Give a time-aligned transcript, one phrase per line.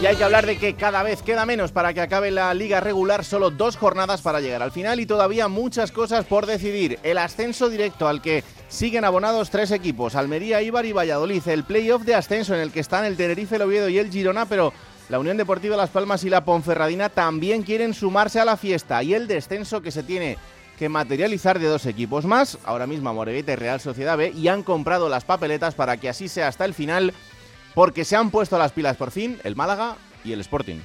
[0.00, 2.80] Y hay que hablar de que cada vez queda menos para que acabe la liga
[2.80, 6.98] regular, solo dos jornadas para llegar al final y todavía muchas cosas por decidir.
[7.02, 11.46] El ascenso directo al que siguen abonados tres equipos, Almería, Ibar y Valladolid.
[11.46, 14.46] El playoff de ascenso en el que están el Tenerife, el Oviedo y el Girona,
[14.46, 14.72] pero
[15.10, 19.02] la Unión Deportiva Las Palmas y la Ponferradina también quieren sumarse a la fiesta.
[19.02, 20.38] Y el descenso que se tiene
[20.78, 24.62] que materializar de dos equipos más, ahora mismo Morevieta y Real Sociedad B, y han
[24.62, 27.12] comprado las papeletas para que así sea hasta el final
[27.74, 30.80] porque se han puesto las pilas por fin el Málaga y el Sporting.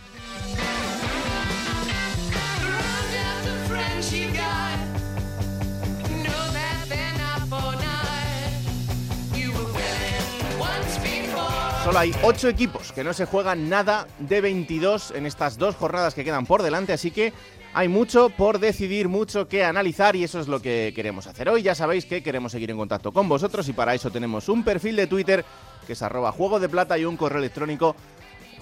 [11.83, 16.15] Solo hay 8 equipos que no se juegan nada de 22 en estas dos jornadas
[16.15, 17.31] que quedan por delante, así que
[17.75, 21.61] hay mucho por decidir, mucho que analizar y eso es lo que queremos hacer hoy.
[21.61, 24.95] Ya sabéis que queremos seguir en contacto con vosotros y para eso tenemos un perfil
[24.95, 25.45] de Twitter
[25.85, 27.95] que es arroba juego de plata y un correo electrónico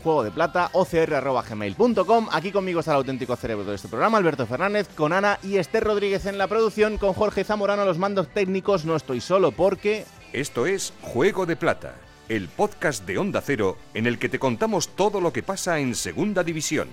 [0.04, 2.28] juego de plata ocr.gmail.com.
[2.32, 5.84] Aquí conmigo está el auténtico cerebro de este programa, Alberto Fernández, con Ana y Esther
[5.84, 8.86] Rodríguez en la producción, con Jorge Zamorano los mandos técnicos.
[8.86, 10.06] No estoy solo porque...
[10.34, 11.96] Esto es Juego de Plata,
[12.28, 15.96] el podcast de Onda Cero en el que te contamos todo lo que pasa en
[15.96, 16.90] Segunda División.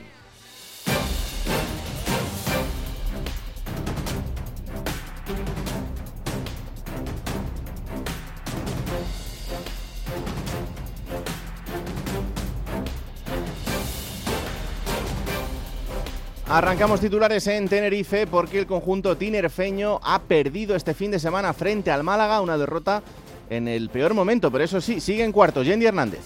[16.61, 21.91] Arrancamos titulares en Tenerife porque el conjunto tinerfeño ha perdido este fin de semana frente
[21.91, 23.03] al Málaga, una derrota
[23.49, 25.63] en el peor momento, pero eso sí, sigue en cuarto.
[25.63, 26.21] Yendi Hernández.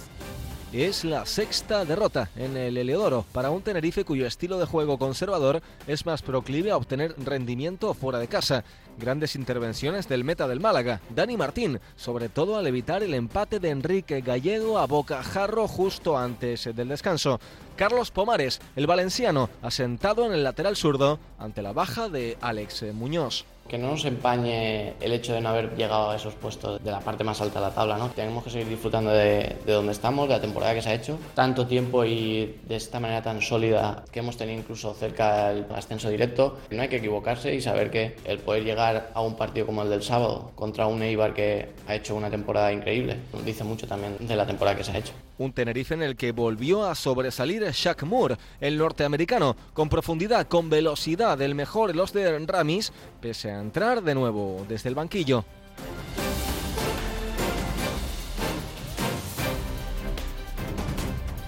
[0.75, 5.63] Es la sexta derrota en el Eleodoro para un Tenerife cuyo estilo de juego conservador
[5.87, 8.65] es más proclive a obtener rendimiento fuera de casa.
[8.99, 13.71] Grandes intervenciones del meta del Málaga, Dani Martín, sobre todo al evitar el empate de
[13.71, 17.39] Enrique Gallego a Bocajarro justo antes del descanso.
[17.77, 23.45] Carlos Pomares, el valenciano, asentado en el lateral zurdo ante la baja de Alex Muñoz
[23.69, 27.01] que no nos empañe el hecho de no haber llegado a esos puestos de la
[27.01, 28.09] parte más alta de la tabla, ¿no?
[28.11, 31.19] Tenemos que seguir disfrutando de, de, donde estamos, de la temporada que se ha hecho,
[31.35, 36.09] tanto tiempo y de esta manera tan sólida que hemos tenido incluso cerca del ascenso
[36.11, 36.59] directo.
[36.71, 39.91] No hay que equivocarse y saber que el poder llegar a un partido como el
[39.91, 44.17] del sábado contra un Eibar que ha hecho una temporada increíble, nos dice mucho también
[44.21, 45.13] de la temporada que se ha hecho.
[45.39, 50.71] Un Tenerife en el que volvió a sobresalir Shaq Moore, el norteamericano, con profundidad, con
[50.71, 55.45] velocidad, el mejor los de Ramis, pese a entrar de nuevo desde el banquillo.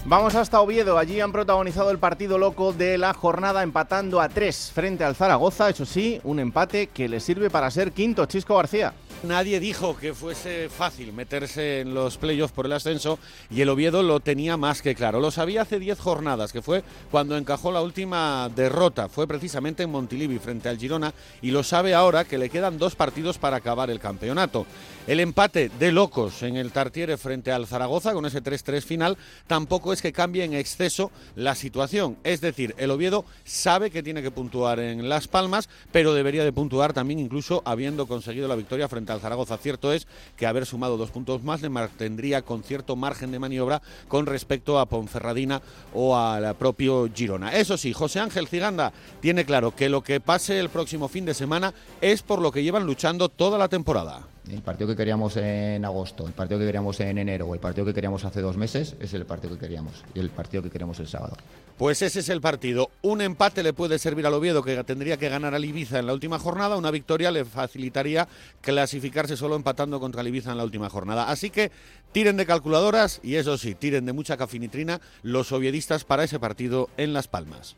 [0.08, 4.70] Vamos hasta Oviedo, allí han protagonizado el partido loco de la jornada empatando a tres
[4.72, 8.94] frente al Zaragoza, eso sí, un empate que le sirve para ser quinto, Chisco García.
[9.26, 13.19] Nadie dijo que fuese fácil meterse en los playoffs por el ascenso
[13.50, 15.19] y el Oviedo lo tenía más que claro.
[15.19, 19.09] Lo sabía hace 10 jornadas, que fue cuando encajó la última derrota.
[19.09, 22.94] Fue precisamente en Montilivi frente al Girona y lo sabe ahora que le quedan dos
[22.94, 24.64] partidos para acabar el campeonato.
[25.09, 29.16] El empate de locos en el Tartiere frente al Zaragoza con ese 3-3 final
[29.47, 32.16] tampoco es que cambie en exceso la situación.
[32.25, 36.53] Es decir, el Oviedo sabe que tiene que puntuar en Las Palmas, pero debería de
[36.53, 39.56] puntuar también incluso habiendo conseguido la victoria frente al Zaragoza.
[39.56, 40.06] Cierto es
[40.37, 44.78] que haber sumado dos puntos más le mantendría con cierto margen de maniobra con respecto
[44.78, 45.62] a Ponferradina
[45.94, 47.53] o al propio Girona.
[47.55, 51.34] Eso sí, José Ángel Ciganda tiene claro que lo que pase el próximo fin de
[51.34, 54.35] semana es por lo que llevan luchando toda la temporada.
[54.50, 57.84] El partido que queríamos en agosto, el partido que queríamos en enero o el partido
[57.84, 61.00] que queríamos hace dos meses es el partido que queríamos y el partido que queremos
[61.00, 61.37] el sábado.
[61.76, 62.90] Pues ese es el partido.
[63.02, 66.14] Un empate le puede servir al Oviedo, que tendría que ganar al Ibiza en la
[66.14, 66.76] última jornada.
[66.76, 68.28] Una victoria le facilitaría
[68.60, 71.28] clasificarse solo empatando contra el Ibiza en la última jornada.
[71.28, 71.72] Así que
[72.12, 76.88] tiren de calculadoras y eso sí, tiren de mucha cafinitrina los oviedistas para ese partido
[76.96, 77.76] en Las Palmas.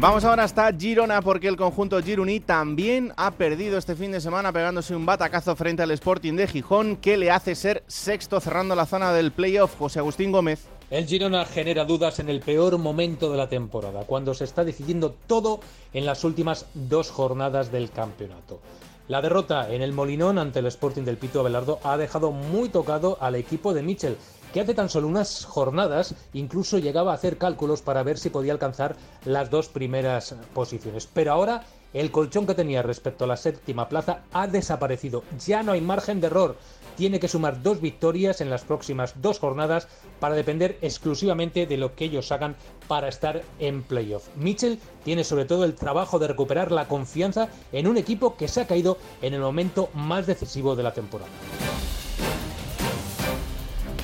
[0.00, 4.52] Vamos ahora hasta Girona porque el conjunto Gironí también ha perdido este fin de semana
[4.52, 8.86] pegándose un batacazo frente al Sporting de Gijón que le hace ser sexto cerrando la
[8.86, 9.76] zona del playoff.
[9.76, 10.68] José Agustín Gómez.
[10.88, 15.16] El Girona genera dudas en el peor momento de la temporada, cuando se está decidiendo
[15.26, 15.58] todo
[15.92, 18.60] en las últimas dos jornadas del campeonato.
[19.08, 23.18] La derrota en el Molinón ante el Sporting del Pito Abelardo ha dejado muy tocado
[23.20, 24.16] al equipo de Mitchell,
[24.52, 28.52] que hace tan solo unas jornadas incluso llegaba a hacer cálculos para ver si podía
[28.52, 31.08] alcanzar las dos primeras posiciones.
[31.12, 31.64] Pero ahora
[31.94, 35.24] el colchón que tenía respecto a la séptima plaza ha desaparecido.
[35.46, 36.56] Ya no hay margen de error.
[36.96, 39.86] Tiene que sumar dos victorias en las próximas dos jornadas
[40.18, 42.56] para depender exclusivamente de lo que ellos hagan
[42.88, 44.26] para estar en playoff.
[44.36, 48.62] Mitchell tiene sobre todo el trabajo de recuperar la confianza en un equipo que se
[48.62, 51.30] ha caído en el momento más decisivo de la temporada.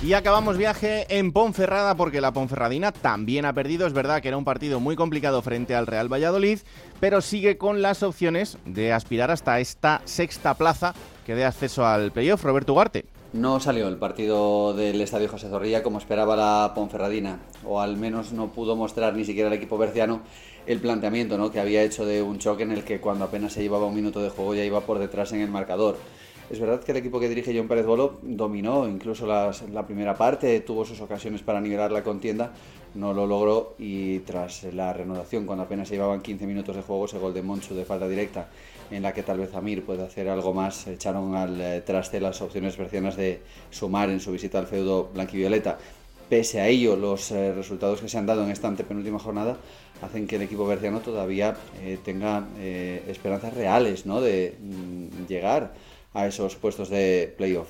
[0.05, 3.87] Y acabamos viaje en Ponferrada porque la Ponferradina también ha perdido.
[3.87, 6.59] Es verdad que era un partido muy complicado frente al Real Valladolid,
[7.01, 12.13] pero sigue con las opciones de aspirar hasta esta sexta plaza que dé acceso al
[12.13, 12.45] playoff.
[12.45, 13.07] Roberto Ugarte.
[13.33, 18.33] No salió el partido del Estadio José Zorrilla como esperaba la Ponferradina, o al menos
[18.33, 20.21] no pudo mostrar ni siquiera el equipo berciano
[20.67, 21.51] el planteamiento ¿no?
[21.51, 24.21] que había hecho de un choque en el que cuando apenas se llevaba un minuto
[24.21, 25.97] de juego ya iba por detrás en el marcador.
[26.51, 30.61] Es verdad que el equipo que dirige John Pérez Bolo dominó incluso la primera parte,
[30.61, 32.53] tuvo sus ocasiones para nivelar la contienda,
[32.95, 37.07] no lo logró y tras la reanudación, cuando apenas se llevaban 15 minutos de juego,
[37.07, 38.49] ese gol de Monchu de falta directa,
[38.91, 42.41] en la que tal vez Amir puede hacer algo más, echaron al eh, traste las
[42.41, 45.79] opciones bercianas de sumar en su visita al feudo blanquivioleta.
[46.29, 49.57] Pese a ello, los eh, resultados que se han dado en esta antepenúltima jornada
[50.03, 54.21] hacen que el equipo berciano todavía eh, tenga esperanzas reales ¿no?
[54.21, 55.73] de mm, llegar
[56.15, 57.69] a esos puestos de playoff.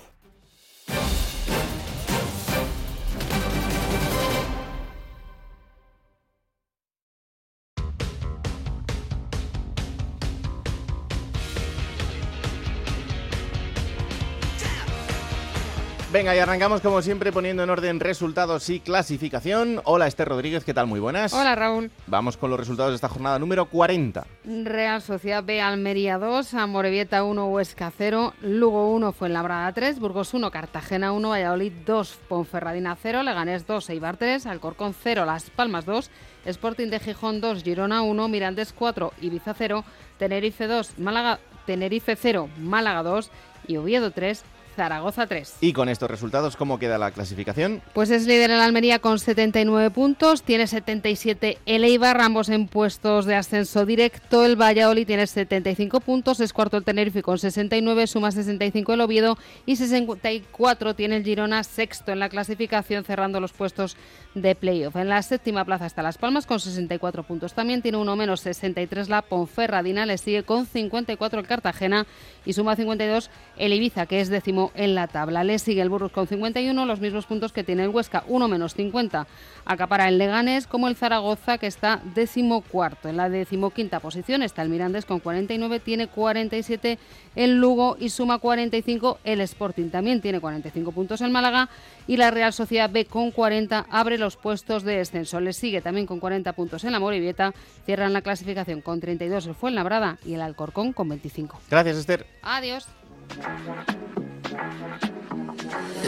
[16.25, 19.83] Venga, y arrancamos como siempre poniendo en orden resultados y clasificación.
[19.85, 20.87] Hola Esther Rodríguez, ¿qué tal?
[20.87, 21.35] Muy buenas.
[21.35, 21.91] Hola Raúl.
[22.07, 24.27] Vamos con los resultados de esta jornada número 40.
[24.63, 30.51] Real Sociedad B, Almería 2, Amorebieta 1, Huesca 0, Lugo 1, Fuenlabrada 3, Burgos 1,
[30.51, 36.11] Cartagena 1, Valladolid 2, Ponferradina 0, Leganés 2, Eibar 3, Alcorcón 0, Las Palmas 2,
[36.47, 39.85] Sporting de Gijón 2, Girona 1, Mirandés 4, Ibiza 0,
[40.19, 43.31] Tenerife 2, Málaga, Tenerife 0, Málaga 2
[43.67, 44.43] y Oviedo 3,
[44.75, 45.57] Zaragoza 3.
[45.61, 47.83] Y con estos resultados, ¿cómo queda la clasificación?
[47.93, 53.27] Pues es líder el Almería con 79 puntos, tiene 77 el Eibar, ambos en puestos
[53.27, 54.45] de ascenso directo.
[54.45, 59.39] El Valladolid tiene 75 puntos, es cuarto el Tenerife con 69, suma 65 el Oviedo
[59.67, 63.97] y 64 tiene el Girona, sexto en la clasificación, cerrando los puestos
[64.35, 64.97] de playoff.
[64.97, 67.55] En la séptima plaza está Las Palmas con 64 puntos.
[67.55, 72.07] También tiene uno menos 63 la Ponferradina, le sigue con 54 el Cartagena
[72.45, 75.45] y suma 52 el Ibiza, que es décimo en la tabla.
[75.45, 78.75] Le sigue el Burgos con 51, los mismos puntos que tiene el Huesca, uno menos
[78.75, 79.27] 50.
[79.65, 83.09] Acapara el Leganés como el Zaragoza, que está décimo cuarto.
[83.09, 86.99] En la decimoquinta posición está el Mirandés con 49, tiene 47
[87.37, 89.91] el Lugo y suma 45 el Sporting.
[89.91, 91.69] También tiene 45 puntos el Málaga
[92.07, 95.41] y la Real Sociedad B con 40 abre los puestos de descenso.
[95.41, 97.55] Le sigue también con 40 puntos en la Morivieta,
[97.87, 101.61] cierran la clasificación con 32 el Fuenlabrada y el Alcorcón con 25.
[101.71, 102.27] Gracias, Esther.
[102.43, 102.87] Adiós.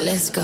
[0.05, 0.43] Let's go.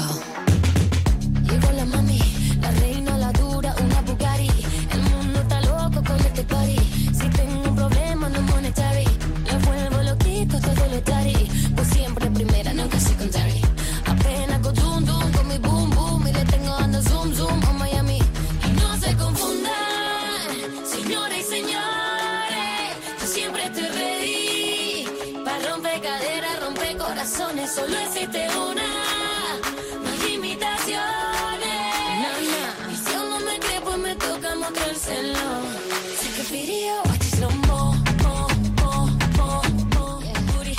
[1.48, 2.18] Llegó la mami,
[2.60, 4.50] la reina, la dura, una Bugatti.
[4.90, 6.78] El mundo está loco con este party.
[7.12, 9.04] Si tengo un problema, no monetary.
[9.46, 11.48] Le vuelvo loquito, todo lo tari.
[11.76, 12.98] Pues siempre primera, nunca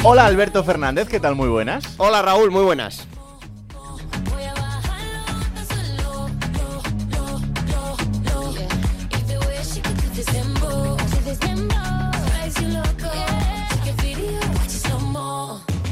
[0.05, 1.33] Hola Alberto Fernández, ¿qué tal?
[1.33, 1.95] Muy buenas.
[1.95, 3.07] Hola Raúl, muy buenas.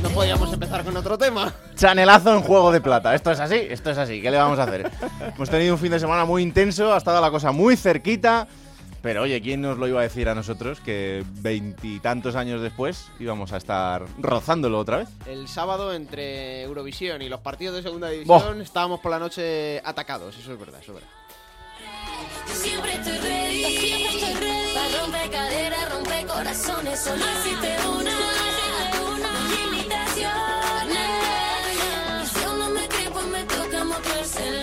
[0.03, 1.53] No podíamos empezar con otro tema.
[1.75, 3.15] Chanelazo en Juego de Plata.
[3.15, 4.21] Esto es así, esto es así.
[4.21, 4.91] ¿Qué le vamos a hacer?
[5.35, 8.45] Hemos tenido un fin de semana muy intenso, ha estado la cosa muy cerquita.
[9.01, 13.51] Pero oye, ¿quién nos lo iba a decir a nosotros que veintitantos años después íbamos
[13.51, 15.09] a estar rozándolo otra vez?
[15.25, 20.37] El sábado entre Eurovisión y los partidos de segunda división estábamos por la noche atacados,
[20.37, 21.09] eso es verdad, eso es verdad.
[22.47, 23.63] Yo siempre estoy ready.
[23.63, 24.73] Siempre estoy ready.
[24.73, 26.99] Para romper caderas, romper corazones.
[26.99, 28.11] Solo existe una.
[28.11, 31.09] No hay imitaciones.
[32.23, 34.60] Y si aún no me cree, pues me toca mostrárselo.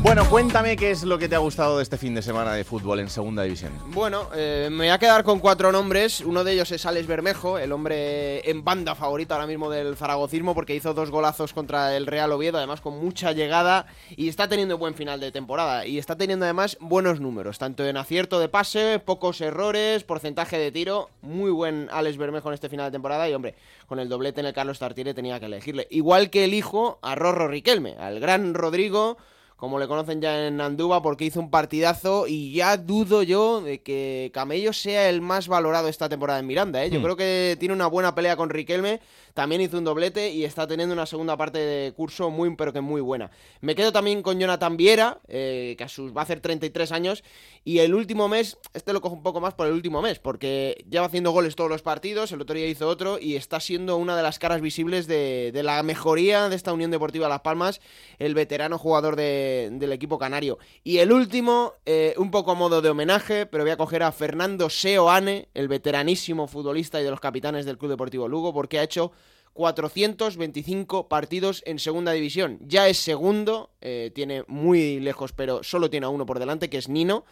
[0.00, 2.62] Bueno, cuéntame qué es lo que te ha gustado de este fin de semana de
[2.62, 3.72] fútbol en Segunda División.
[3.88, 6.20] Bueno, eh, me voy a quedar con cuatro nombres.
[6.20, 10.54] Uno de ellos es Alex Bermejo, el hombre en banda favorito ahora mismo del zaragocismo,
[10.54, 14.78] porque hizo dos golazos contra el Real Oviedo, además con mucha llegada, y está teniendo
[14.78, 15.84] buen final de temporada.
[15.84, 20.70] Y está teniendo además buenos números, tanto en acierto de pase, pocos errores, porcentaje de
[20.70, 21.10] tiro.
[21.22, 23.56] Muy buen Alex Bermejo en este final de temporada, y hombre,
[23.88, 25.88] con el doblete en el Carlos Tartiere tenía que elegirle.
[25.90, 29.18] Igual que elijo a Rorro Riquelme, al gran Rodrigo
[29.58, 33.82] como le conocen ya en Andúba, porque hizo un partidazo y ya dudo yo de
[33.82, 36.84] que Camello sea el más valorado esta temporada en Miranda.
[36.84, 36.90] ¿eh?
[36.90, 37.02] Yo Hmm.
[37.02, 39.00] creo que tiene una buena pelea con Riquelme,
[39.38, 42.80] también hizo un doblete y está teniendo una segunda parte de curso muy, pero que
[42.80, 43.30] muy buena.
[43.60, 47.22] Me quedo también con Jonathan Viera, eh, que a sus, va a hacer 33 años,
[47.62, 50.84] y el último mes, este lo cojo un poco más por el último mes, porque
[50.90, 54.16] lleva haciendo goles todos los partidos, el otro día hizo otro, y está siendo una
[54.16, 57.80] de las caras visibles de, la mejoría de esta Unión Deportiva Las Palmas,
[58.18, 60.58] el veterano jugador de- del equipo canario.
[60.82, 64.10] Y el último, eh, un poco a modo de homenaje, pero voy a coger a
[64.10, 68.82] Fernando Seoane, el veteranísimo futbolista y de los capitanes del Club Deportivo Lugo, porque ha
[68.82, 69.12] hecho
[69.52, 72.58] 425 partidos en segunda división.
[72.60, 76.78] Ya es segundo, eh, tiene muy lejos, pero solo tiene a uno por delante, que
[76.78, 77.24] es Nino.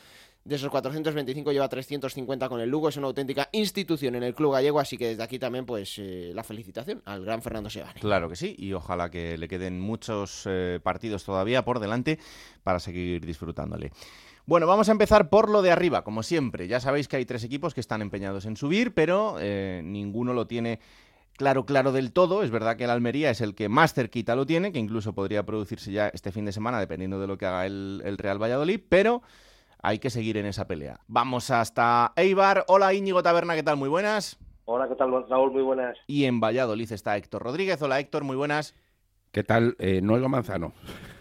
[0.44, 4.52] De esos 425 lleva 350 con el Lugo, es una auténtica institución en el club
[4.52, 7.99] gallego, así que desde aquí también pues eh, la felicitación al gran Fernando Sebane.
[7.99, 12.20] Claro que sí, y ojalá que le queden muchos eh, partidos todavía por delante
[12.62, 13.90] para seguir disfrutándole.
[14.44, 16.68] Bueno, vamos a empezar por lo de arriba, como siempre.
[16.68, 19.38] Ya sabéis que hay tres equipos que están empeñados en subir, pero
[19.82, 20.78] ninguno lo tiene
[21.37, 22.43] claro, claro del todo.
[22.43, 25.45] Es verdad que el Almería es el que más cerquita lo tiene, que incluso podría
[25.45, 28.81] producirse ya este fin de semana, dependiendo de lo que haga el, el Real Valladolid,
[28.88, 29.23] pero
[29.83, 31.00] hay que seguir en esa pelea.
[31.07, 32.64] Vamos hasta Eibar.
[32.69, 33.76] Hola Íñigo Taberna, ¿qué tal?
[33.76, 34.38] Muy buenas.
[34.64, 35.52] Hola, ¿qué tal, Raúl?
[35.52, 35.97] Muy buenas.
[36.09, 37.81] Y en Valladolid está Héctor Rodríguez.
[37.83, 38.75] Hola Héctor, muy buenas.
[39.31, 39.76] ¿Qué tal?
[39.78, 40.73] Eh, Noelgo Manzano.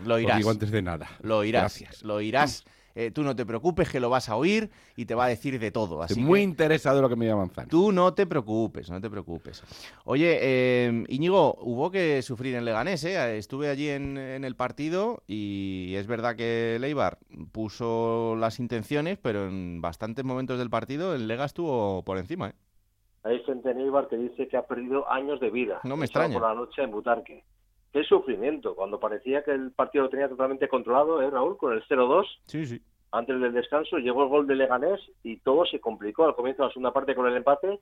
[0.03, 0.35] Lo irás.
[0.35, 1.09] Os digo antes de nada.
[1.21, 1.79] Lo oirás.
[1.79, 2.03] Gracias.
[2.03, 2.63] Lo oirás.
[2.95, 5.59] Eh, tú no te preocupes, que lo vas a oír y te va a decir
[5.59, 6.01] de todo.
[6.01, 7.67] Así Estoy muy que interesado en lo que me diga Manzano.
[7.67, 9.63] tú no te preocupes, no te preocupes.
[10.05, 13.37] Oye, eh, Íñigo, hubo que sufrir en Leganés, ¿eh?
[13.37, 17.19] Estuve allí en, en el partido y es verdad que Leibar
[17.51, 22.53] puso las intenciones, pero en bastantes momentos del partido el Lega estuvo por encima, ¿eh?
[23.23, 25.79] Hay gente en Eibar que dice que ha perdido años de vida.
[25.83, 26.37] No me extraña.
[26.39, 27.43] Por la noche en Butarque.
[27.95, 31.55] Qué sufrimiento, cuando parecía que el partido lo tenía totalmente controlado, ¿eh, Raúl?
[31.57, 32.81] Con el 0-2, Sí, sí.
[33.13, 36.67] antes del descanso, llegó el gol de Leganés y todo se complicó al comienzo de
[36.67, 37.79] la segunda parte con el empate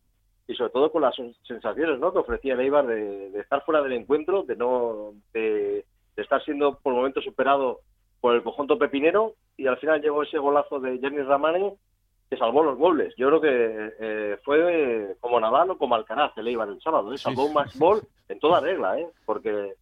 [0.48, 2.14] y sobre todo con las sen- sensaciones ¿no?
[2.14, 5.84] que ofrecía el Eibar de, de estar fuera del encuentro, de no de,
[6.16, 7.80] de estar siendo por momentos superado
[8.22, 11.74] por el conjunto pepinero y al final llegó ese golazo de Jenny Ramane
[12.30, 13.16] que salvó los goles.
[13.18, 17.18] Yo creo que eh, fue como Nadal o como Alcaraz el Eibar el sábado, ¿eh?
[17.18, 19.08] salvó un match ball en toda regla, ¿eh?
[19.26, 19.74] porque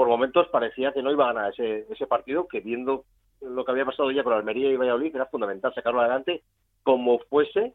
[0.00, 3.04] por momentos parecía que no iba a ganar ese, ese partido, que viendo
[3.42, 6.42] lo que había pasado ya con Almería y Valladolid era fundamental sacarlo adelante
[6.82, 7.74] como fuese,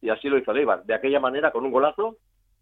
[0.00, 2.16] y así lo hizo el Eibar, de aquella manera con un golazo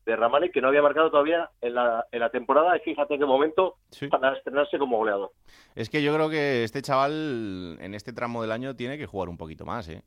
[0.06, 3.26] de Ramani que no había marcado todavía en la, en la temporada, y fíjate qué
[3.26, 3.76] momento
[4.10, 5.32] para estrenarse como goleador.
[5.74, 9.28] Es que yo creo que este chaval en este tramo del año tiene que jugar
[9.28, 10.02] un poquito más, ¿eh?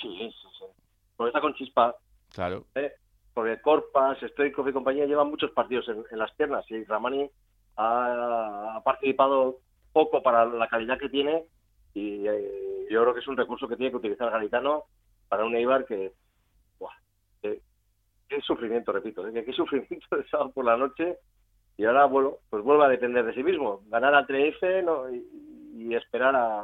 [0.00, 0.64] Sí, sí, sí.
[1.16, 1.96] Porque está con chispa,
[2.32, 2.64] Claro.
[2.76, 2.92] ¿eh?
[3.34, 7.28] porque Corpas, Stoikov y compañía llevan muchos partidos en, en las piernas y Ramani
[7.76, 9.58] ha, ha participado
[9.92, 11.44] poco para la calidad que tiene
[11.94, 14.84] y eh, yo creo que es un recurso que tiene que utilizar Garitano
[15.28, 16.12] para un Eibar que,
[16.78, 16.92] buah,
[17.42, 17.62] que-
[18.28, 19.44] qué sufrimiento, repito, ¿eh?
[19.44, 21.16] qué sufrimiento de sábado por la noche
[21.78, 25.10] y ahora bueno, pues vuelve a depender de sí mismo, ganar al Tenerife ¿no?
[25.10, 25.24] y,
[25.76, 26.60] y esperar a,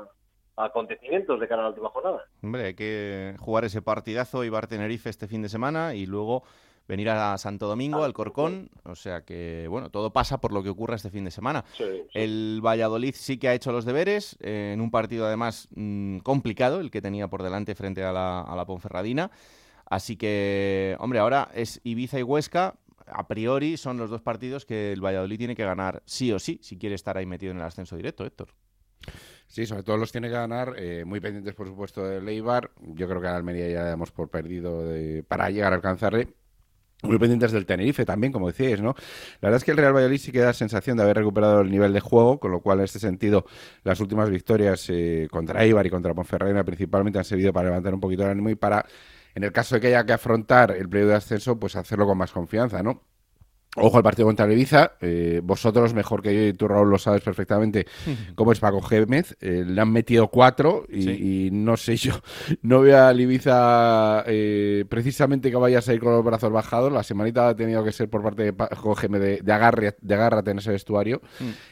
[0.57, 2.25] a acontecimientos de cara a la última jornada.
[2.43, 6.43] Hombre, hay que jugar ese partidazo Ibar Tenerife este fin de semana y luego
[6.89, 8.71] venir a Santo Domingo, al Corcón.
[8.85, 11.65] O sea que, bueno, todo pasa por lo que ocurra este fin de semana.
[11.77, 12.09] Sí, sí.
[12.15, 16.81] El Valladolid sí que ha hecho los deberes, eh, en un partido además mm, complicado,
[16.81, 19.31] el que tenía por delante frente a la, a la Ponferradina.
[19.87, 22.77] Así que, hombre, ahora es Ibiza y Huesca.
[23.07, 26.59] A priori son los dos partidos que el Valladolid tiene que ganar sí o sí,
[26.63, 28.49] si quiere estar ahí metido en el ascenso directo, Héctor.
[29.49, 32.71] Sí, sobre todo los tiene que ganar, eh, muy pendientes por supuesto del Eibar.
[32.81, 36.33] Yo creo que a Almería ya damos por perdido de- para llegar a alcanzarle.
[37.03, 38.95] Muy pendientes del Tenerife también, como decíais, ¿no?
[39.41, 41.71] La verdad es que el Real Valladolid sí que da sensación de haber recuperado el
[41.71, 43.45] nivel de juego, con lo cual en este sentido
[43.83, 48.01] las últimas victorias eh, contra Eibar y contra Ponferradina principalmente han servido para levantar un
[48.01, 48.87] poquito el ánimo y para,
[49.35, 52.19] en el caso de que haya que afrontar el periodo de ascenso, pues hacerlo con
[52.19, 53.03] más confianza, ¿no?
[53.75, 56.99] Ojo al partido contra el Ibiza, eh, vosotros mejor que yo y tú Raúl lo
[56.99, 57.87] sabes perfectamente
[58.35, 62.13] cómo es Paco Gémez, eh, le han metido cuatro y, y no sé yo,
[62.61, 67.03] no veo al Ibiza eh, precisamente que vaya a salir con los brazos bajados, la
[67.03, 70.51] semanita ha tenido que ser por parte de Paco Gémez de, de, agarre, de agárrate
[70.51, 71.23] en ese vestuario.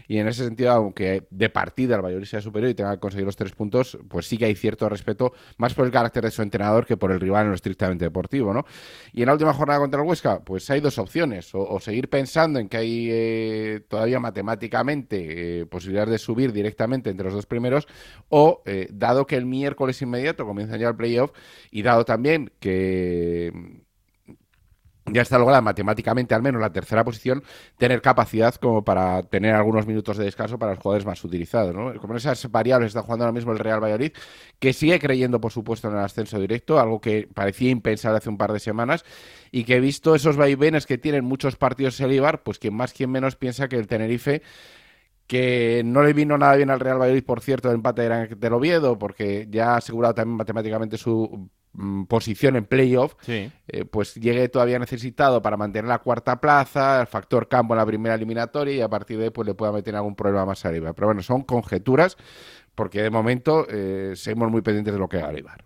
[0.09, 3.27] Y en ese sentido, aunque de partida el Valladolid sea superior y tenga que conseguir
[3.27, 6.41] los tres puntos, pues sí que hay cierto respeto, más por el carácter de su
[6.41, 8.65] entrenador que por el rival en lo estrictamente deportivo, ¿no?
[9.13, 12.09] Y en la última jornada contra el Huesca, pues hay dos opciones, o, o seguir
[12.09, 17.47] pensando en que hay eh, todavía matemáticamente eh, posibilidades de subir directamente entre los dos
[17.47, 17.89] primeros,
[18.29, 21.33] o eh, dado que el miércoles inmediato comienza ya el playoff,
[21.71, 23.83] y dado también que
[25.13, 27.43] ya está lograda matemáticamente al menos la tercera posición,
[27.79, 31.75] tener capacidad como para tener algunos minutos de descanso para los jugadores más utilizados.
[31.75, 31.95] ¿no?
[32.01, 34.13] Como esas variables está jugando ahora mismo el Real Valladolid,
[34.59, 38.39] que sigue creyendo, por supuesto, en el ascenso directo, algo que parecía impensable hace un
[38.39, 39.05] par de semanas,
[39.51, 42.93] y que he visto esos vaivenes que tienen muchos partidos el Ibar, pues quien más,
[42.93, 44.43] quien menos piensa que el Tenerife
[45.27, 48.03] que no le vino nada bien al Real Valladolid, por cierto, el empate
[48.35, 51.49] del Oviedo, porque ya ha asegurado también matemáticamente su
[52.09, 53.51] posición en playoff, Sí.
[53.69, 57.87] eh, pues llegue todavía necesitado para mantener la cuarta plaza, el factor campo en la
[57.87, 60.93] primera eliminatoria y a partir de ahí pues le pueda meter algún problema más arriba.
[60.93, 62.17] Pero bueno, son conjeturas
[62.75, 65.65] porque de momento eh, seguimos muy pendientes de lo que haga el Eibar.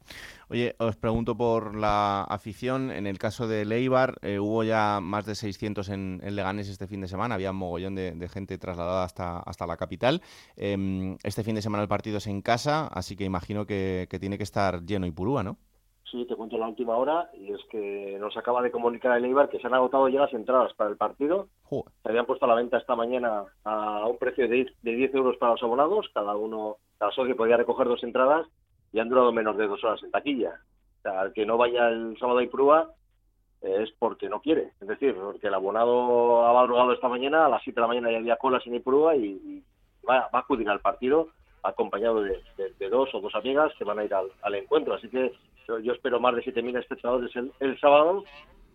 [0.51, 2.91] Oye, os pregunto por la afición.
[2.91, 6.87] En el caso de Leibar, eh, hubo ya más de 600 en, en, Leganés este
[6.87, 7.35] fin de semana.
[7.35, 10.21] Había un mogollón de, de gente trasladada hasta, hasta la capital.
[10.57, 14.19] Eh, este fin de semana el partido es en casa, así que imagino que, que
[14.19, 15.57] tiene que estar lleno y purúa, ¿no?
[16.15, 19.49] Sí, te cuento la última hora y es que nos acaba de comunicar el Eibar
[19.49, 21.49] que se han agotado ya las entradas para el partido.
[21.65, 21.93] Joder.
[22.05, 25.15] Se habían puesto a la venta esta mañana a un precio de 10, de 10
[25.17, 26.09] euros para los abonados.
[26.15, 28.47] Cada uno, cada socio podía recoger dos entradas
[28.93, 30.61] y han durado menos de dos horas en taquilla.
[31.01, 32.93] O sea, el que no vaya el sábado a Ipurúa
[33.63, 34.71] eh, es porque no quiere.
[34.81, 38.13] Es decir, porque el abonado ha madrugado esta mañana, a las 7 de la mañana
[38.13, 39.65] ya había colas en Ipurúa y, y
[40.09, 41.31] va, va, a acudir al partido
[41.65, 44.95] acompañado de, de, de, dos o dos amigas que van a ir al, al encuentro.
[44.95, 45.33] Así que
[45.67, 47.31] yo, yo, espero más de 7.000 espectadores
[47.61, 48.25] el, sábado,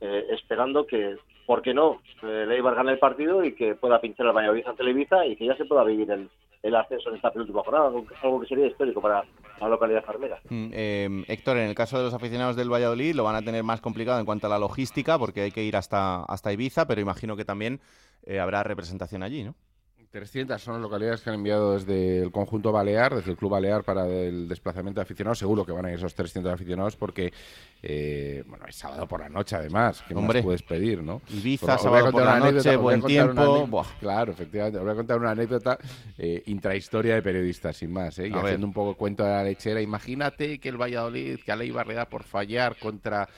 [0.02, 1.16] eh, esperando que,
[1.46, 4.84] ¿por qué no?, el Eibar gane el partido y que pueda pinchar el Valladolid ante
[4.84, 6.30] Televisa y que ya se pueda vivir el,
[6.64, 9.24] el ascenso en esta penúltima jornada, algo, que sería histórico para
[9.60, 10.40] la localidad farmera.
[10.50, 13.64] Mm, eh, Héctor, en el caso de los aficionados del Valladolid lo van a tener
[13.64, 17.02] más complicado en cuanto a la logística porque hay que ir hasta, hasta Ibiza, pero
[17.02, 17.80] imagino que también
[18.26, 19.56] eh, habrá representación allí, ¿no?
[20.12, 23.84] 300 son las localidades que han enviado desde el conjunto Balear, desde el Club Balear
[23.84, 25.38] para el desplazamiento de aficionados.
[25.38, 27.32] Seguro que van a ir esos 300 aficionados porque,
[27.84, 30.04] eh, bueno, es sábado por la noche además.
[30.08, 31.22] ¿Qué Hombre, más puedes pedir, no?
[31.30, 33.86] Ibiza, pues, sábado por la noche, buen tiempo.
[34.00, 34.80] Claro, efectivamente.
[34.80, 35.78] Os voy a contar una anécdota
[36.18, 38.18] eh, intrahistoria de periodistas, sin más.
[38.18, 38.30] ¿eh?
[38.30, 38.66] Y a haciendo ver.
[38.66, 39.80] un poco cuento de la lechera.
[39.80, 43.30] Imagínate que el Valladolid, que a la Ibar le da por fallar contra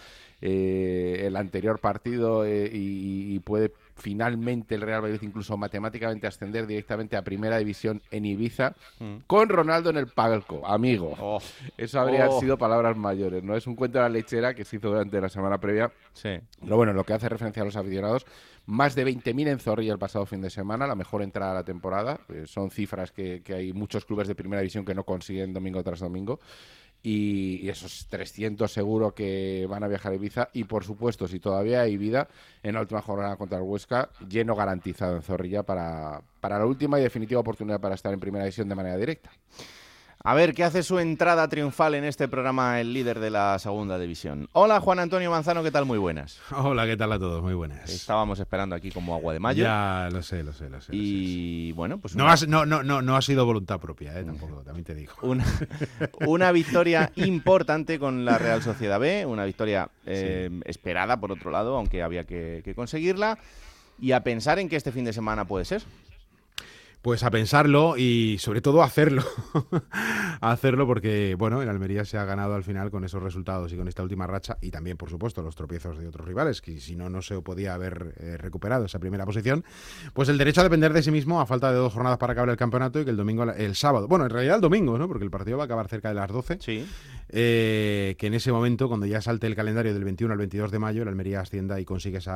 [0.43, 3.71] eh, el anterior partido eh, y, y, puede
[4.01, 9.17] finalmente el Real Valladolid incluso matemáticamente ascender directamente a Primera División en Ibiza mm.
[9.27, 11.15] con Ronaldo en el palco, amigo.
[11.19, 11.39] Oh.
[11.77, 12.39] Eso habría oh.
[12.39, 13.55] sido palabras mayores, ¿no?
[13.55, 15.91] Es un cuento de la lechera que se hizo durante la semana previa.
[16.13, 16.39] Sí.
[16.59, 18.25] Pero bueno, lo que hace referencia a los aficionados,
[18.65, 21.63] más de 20.000 en Zorrilla el pasado fin de semana, la mejor entrada de la
[21.63, 22.19] temporada.
[22.29, 25.83] Eh, son cifras que, que hay muchos clubes de Primera División que no consiguen domingo
[25.83, 26.39] tras domingo.
[27.03, 31.81] Y, esos 300 seguro que van a viajar a Ibiza y por supuesto si todavía
[31.81, 32.27] hay vida
[32.63, 36.99] en la última jornada contra el Huesca lleno garantizado en Zorrilla para, para la última
[36.99, 39.31] y definitiva oportunidad para estar en primera división de manera directa.
[40.23, 43.97] A ver, ¿qué hace su entrada triunfal en este programa el líder de la segunda
[43.97, 44.47] división?
[44.53, 45.85] Hola, Juan Antonio Manzano, ¿qué tal?
[45.85, 46.39] Muy buenas.
[46.55, 47.41] Hola, ¿qué tal a todos?
[47.41, 47.89] Muy buenas.
[47.89, 49.63] Estábamos esperando aquí como agua de mayo.
[49.63, 50.95] Ya, lo sé, lo sé, lo sé.
[50.95, 51.75] Y lo sé.
[51.75, 52.15] bueno, pues...
[52.15, 52.33] No, una...
[52.33, 54.23] has, no, no, no, no ha sido voluntad propia, ¿eh?
[54.23, 55.13] tampoco, también te digo.
[55.23, 55.43] Una,
[56.27, 60.61] una victoria importante con la Real Sociedad B, una victoria eh, sí.
[60.65, 63.39] esperada, por otro lado, aunque había que, que conseguirla.
[63.99, 65.81] Y a pensar en que este fin de semana puede ser.
[67.01, 69.23] Pues a pensarlo y sobre todo a hacerlo.
[70.41, 73.77] a hacerlo porque, bueno, el Almería se ha ganado al final con esos resultados y
[73.77, 76.95] con esta última racha y también, por supuesto, los tropiezos de otros rivales, que si
[76.95, 79.63] no, no se podía haber eh, recuperado esa primera posición.
[80.13, 82.49] Pues el derecho a depender de sí mismo a falta de dos jornadas para acabar
[82.49, 85.07] el campeonato y que el domingo, el sábado, bueno, en realidad el domingo, ¿no?
[85.07, 86.57] Porque el partido va a acabar cerca de las 12.
[86.61, 86.85] Sí.
[87.31, 90.79] Eh, que en ese momento, cuando ya salte el calendario del 21 al 22 de
[90.79, 92.31] mayo, el Almería ascienda y consigue ese,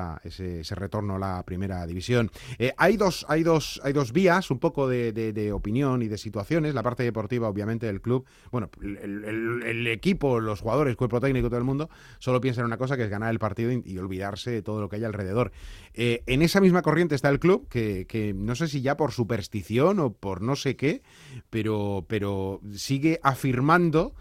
[0.62, 2.32] ese, retorno a la primera división.
[2.58, 6.18] Eh, hay, dos, hay, dos, hay dos vías, un poco de, de, opinión y de
[6.18, 6.74] situaciones.
[6.74, 11.66] La parte deportiva, obviamente, del club, bueno, el, equipo, los jugadores, cuerpo técnico, todo el
[11.66, 14.62] mundo, solo piensa en una cosa que es ganar el partido y, y olvidarse de
[14.62, 15.52] todo lo que hay alrededor.
[15.94, 19.12] Eh, en esa misma corriente está el club, que, que, no sé si ya por
[19.12, 21.02] superstición o por no sé qué,
[21.50, 24.14] pero, pero sigue afirmando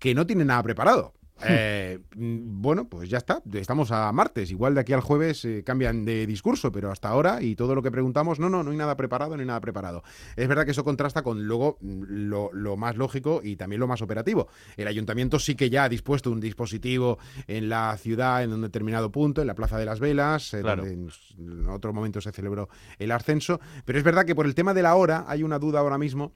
[0.00, 1.14] que no tiene nada preparado.
[1.42, 3.42] Eh, mm, bueno, pues ya está.
[3.54, 4.50] Estamos a martes.
[4.50, 7.82] Igual de aquí al jueves eh, cambian de discurso, pero hasta ahora y todo lo
[7.82, 10.02] que preguntamos, no, no, no hay nada preparado, no hay nada preparado.
[10.36, 13.86] Es verdad que eso contrasta con luego mm, lo, lo más lógico y también lo
[13.86, 14.48] más operativo.
[14.76, 19.10] El ayuntamiento sí que ya ha dispuesto un dispositivo en la ciudad en un determinado
[19.10, 20.84] punto, en la Plaza de las Velas, eh, Claro.
[20.84, 23.60] donde en otro momento se celebró el ascenso.
[23.86, 26.34] Pero es verdad que por el tema de la hora hay una duda ahora mismo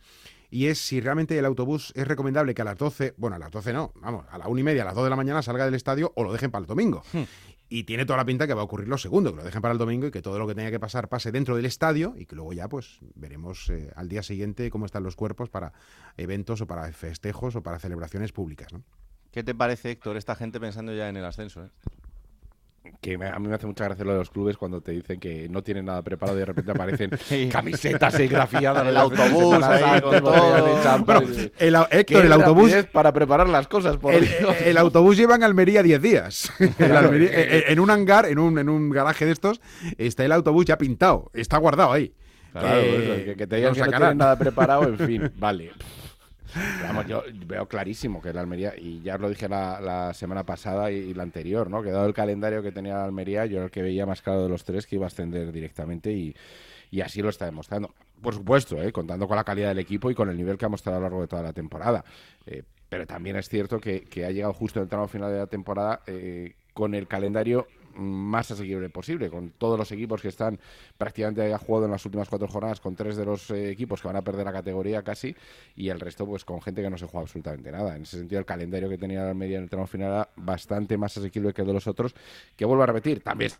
[0.54, 3.50] y es si realmente el autobús es recomendable que a las 12, bueno, a las
[3.50, 5.64] 12 no, vamos, a la una y media, a las 2 de la mañana salga
[5.64, 7.02] del estadio o lo dejen para el domingo.
[7.68, 9.72] Y tiene toda la pinta que va a ocurrir lo segundo, que lo dejen para
[9.72, 12.26] el domingo y que todo lo que tenga que pasar pase dentro del estadio y
[12.26, 15.72] que luego ya pues veremos eh, al día siguiente cómo están los cuerpos para
[16.16, 18.72] eventos o para festejos o para celebraciones públicas.
[18.72, 18.84] ¿no?
[19.32, 21.64] ¿Qué te parece, Héctor, esta gente pensando ya en el ascenso?
[21.64, 21.70] eh?
[23.00, 25.18] Que me- a mí me hace mucha gracia lo de los clubes cuando te dicen
[25.20, 27.10] que no tienen nada preparado y de repente aparecen
[27.50, 28.86] camisetas serigrafiadas.
[28.86, 31.02] El autobús ahí con todo.
[31.04, 31.22] Bueno,
[31.58, 36.00] el Héctor, el autobús- para preparar las cosas, por El, autobús lleva en Almería 10
[36.02, 36.52] días.
[36.76, 39.60] Claro, Almería- eh, en- un hangar, en un, en un garaje de estos,
[39.98, 41.30] está el autobús ya pintado.
[41.34, 42.12] Está guardado ahí.
[42.52, 45.32] Claro, Eh, eso, que, que te digan lo que no tienen nada preparado, en fin,
[45.36, 45.72] vale.
[46.82, 50.90] Vamos, yo veo clarísimo que la Almería, y ya os lo dije la, semana pasada
[50.90, 51.82] y, la anterior, ¿no?
[51.82, 54.42] Que dado el calendario que tenía la Almería, yo era el que veía más claro
[54.42, 56.34] de los tres que iba a ascender directamente y,
[56.90, 57.94] y así lo está demostrando.
[58.22, 58.92] Por supuesto, ¿eh?
[58.92, 61.04] contando con la calidad del equipo y con el nivel que ha mostrado a lo
[61.06, 62.04] largo de toda la temporada.
[62.46, 65.38] Eh, pero también es cierto que, que ha llegado justo en el tramo final de
[65.38, 70.58] la temporada eh, con el calendario más asequible posible, con todos los equipos que están
[70.98, 74.08] prácticamente ha jugado en las últimas cuatro jornadas, con tres de los eh, equipos que
[74.08, 75.34] van a perder la categoría casi,
[75.76, 77.96] y el resto pues con gente que no se juega absolutamente nada.
[77.96, 80.96] En ese sentido, el calendario que tenía la media en el tramo final era bastante
[80.96, 82.14] más asequible que el de los otros,
[82.56, 83.52] que vuelvo a repetir, también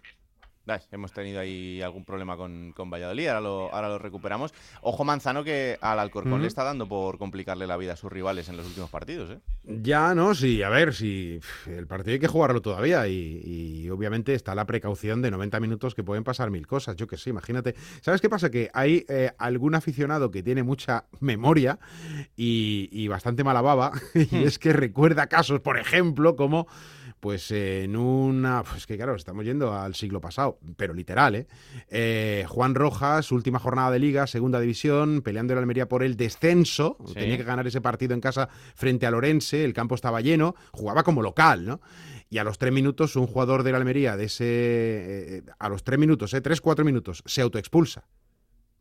[0.91, 4.55] Hemos tenido ahí algún problema con, con Valladolid, ahora lo, ahora lo recuperamos.
[4.81, 8.49] Ojo Manzano que al Alcorcón le está dando por complicarle la vida a sus rivales
[8.49, 9.31] en los últimos partidos.
[9.31, 9.41] ¿eh?
[9.65, 10.35] Ya, ¿no?
[10.35, 14.65] Sí, a ver, si el partido hay que jugarlo todavía y, y obviamente está la
[14.65, 16.97] precaución de 90 minutos que pueden pasar mil cosas.
[16.97, 17.75] Yo que sé, imagínate.
[18.01, 18.51] ¿Sabes qué pasa?
[18.51, 21.79] Que hay eh, algún aficionado que tiene mucha memoria
[22.37, 26.67] y, y bastante mala baba y es que recuerda casos, por ejemplo, como
[27.25, 28.63] pues en una...
[28.65, 31.47] Pues que claro, estamos yendo al siglo pasado, pero literal, ¿eh?
[31.89, 36.99] Eh, Juan Rojas, última jornada de liga, segunda división, peleando en Almería por el descenso.
[37.07, 37.15] Sí.
[37.15, 41.03] Tenía que ganar ese partido en casa frente al Orense, el campo estaba lleno, jugaba
[41.03, 41.81] como local, ¿no?
[42.29, 44.45] Y a los tres minutos, un jugador de la Almería, de ese.
[44.47, 48.05] eh, a los tres minutos, eh, tres, cuatro minutos, se autoexpulsa.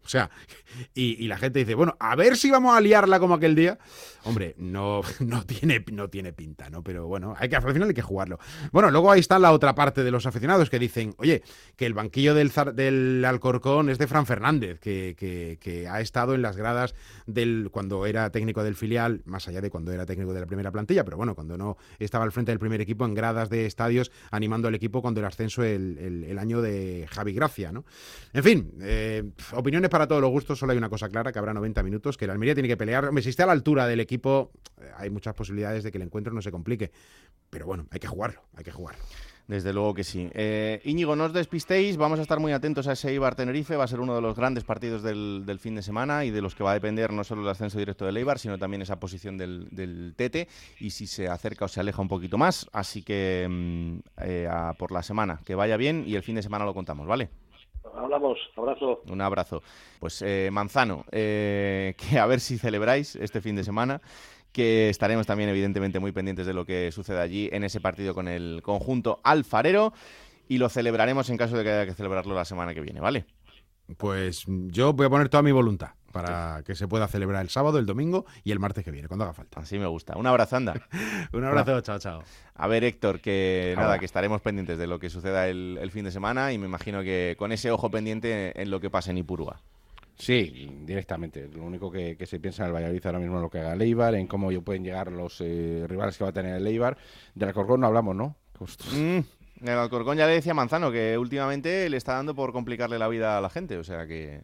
[0.06, 0.30] O sea,
[0.94, 3.78] y, la gente dice, bueno, a ver si vamos a liarla como aquel día.
[4.26, 6.84] Hombre, no, no, tiene, no tiene pinta, ¿no?
[6.84, 8.40] Pero bueno, hay que, al final hay que jugarlo.
[8.72, 11.44] Bueno, luego ahí está la otra parte de los aficionados que dicen, oye,
[11.76, 16.56] que el banquillo del, del Alcorcón es de Fran Fernández, que, ha estado en las
[16.56, 20.46] gradas del cuando era técnico del filial, más allá de cuando era técnico de la
[20.46, 23.66] primera plantilla, pero bueno, cuando no estaba al frente del primer equipo en gradas de
[23.66, 27.86] estadios animando al equipo cuando el ascenso el año de Javi Gracia, ¿no?
[28.34, 31.54] En fin, eh, opiniones para todos los gustos, solo hay una cosa clara, que habrá
[31.54, 33.06] 90 minutos, que el Almería tiene que pelear.
[33.06, 34.50] Hombre, si está a la altura del equipo,
[34.82, 36.90] eh, hay muchas posibilidades de que el encuentro no se complique.
[37.52, 39.04] Pero bueno, hay que jugarlo, hay que jugarlo.
[39.48, 40.32] Desde luego que sí.
[40.34, 43.84] Eh, Íñigo, no os despistéis, vamos a estar muy atentos a ese Eibar Tenerife, va
[43.84, 46.64] a ser uno de los grandes partidos del, fin de semana y de los que
[46.64, 50.16] va a depender no solo el ascenso directo del Eibar, sino también esa posición del,
[50.16, 50.48] Tete
[50.80, 52.68] y si se acerca o se aleja un poquito más.
[52.74, 56.66] Así que mm, eh, por la semana, que vaya bien y el fin de semana
[56.66, 57.30] lo contamos, ¿vale?
[57.96, 59.02] Hablamos, abrazo.
[59.10, 59.62] Un abrazo.
[60.00, 64.02] Pues eh, Manzano, eh, que a ver si celebráis este fin de semana,
[64.52, 68.28] que estaremos también evidentemente muy pendientes de lo que sucede allí en ese partido con
[68.28, 69.94] el conjunto alfarero
[70.48, 73.26] y lo celebraremos en caso de que haya que celebrarlo la semana que viene, ¿vale?
[73.98, 77.78] Pues yo voy a poner toda mi voluntad para que se pueda celebrar el sábado,
[77.78, 79.60] el domingo y el martes que viene, cuando haga falta.
[79.60, 80.16] Así me gusta.
[80.16, 80.74] Un abrazo, anda.
[81.34, 82.24] Un abrazo, chao, chao.
[82.56, 83.88] A ver, Héctor, que Ahora.
[83.88, 86.68] nada, que estaremos pendientes de lo que suceda el, el fin de semana y me
[86.68, 89.60] imagino que con ese ojo pendiente en lo que pase en Ipurúa.
[90.18, 91.50] Sí, directamente.
[91.50, 93.74] Lo único que, que se piensa en el Valladolid ahora mismo es lo que haga
[93.74, 96.98] el Eibar, en cómo pueden llegar los eh, rivales que va a tener el Eibar.
[97.34, 98.36] Del Alcorcón no hablamos, ¿no?
[98.94, 99.20] Mm,
[99.64, 103.08] el Alcorcón ya le decía a Manzano que últimamente le está dando por complicarle la
[103.08, 103.78] vida a la gente.
[103.78, 104.44] O sea que,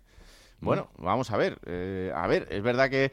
[0.62, 1.60] bueno, vamos a ver.
[1.66, 3.12] eh, a ver, es verdad que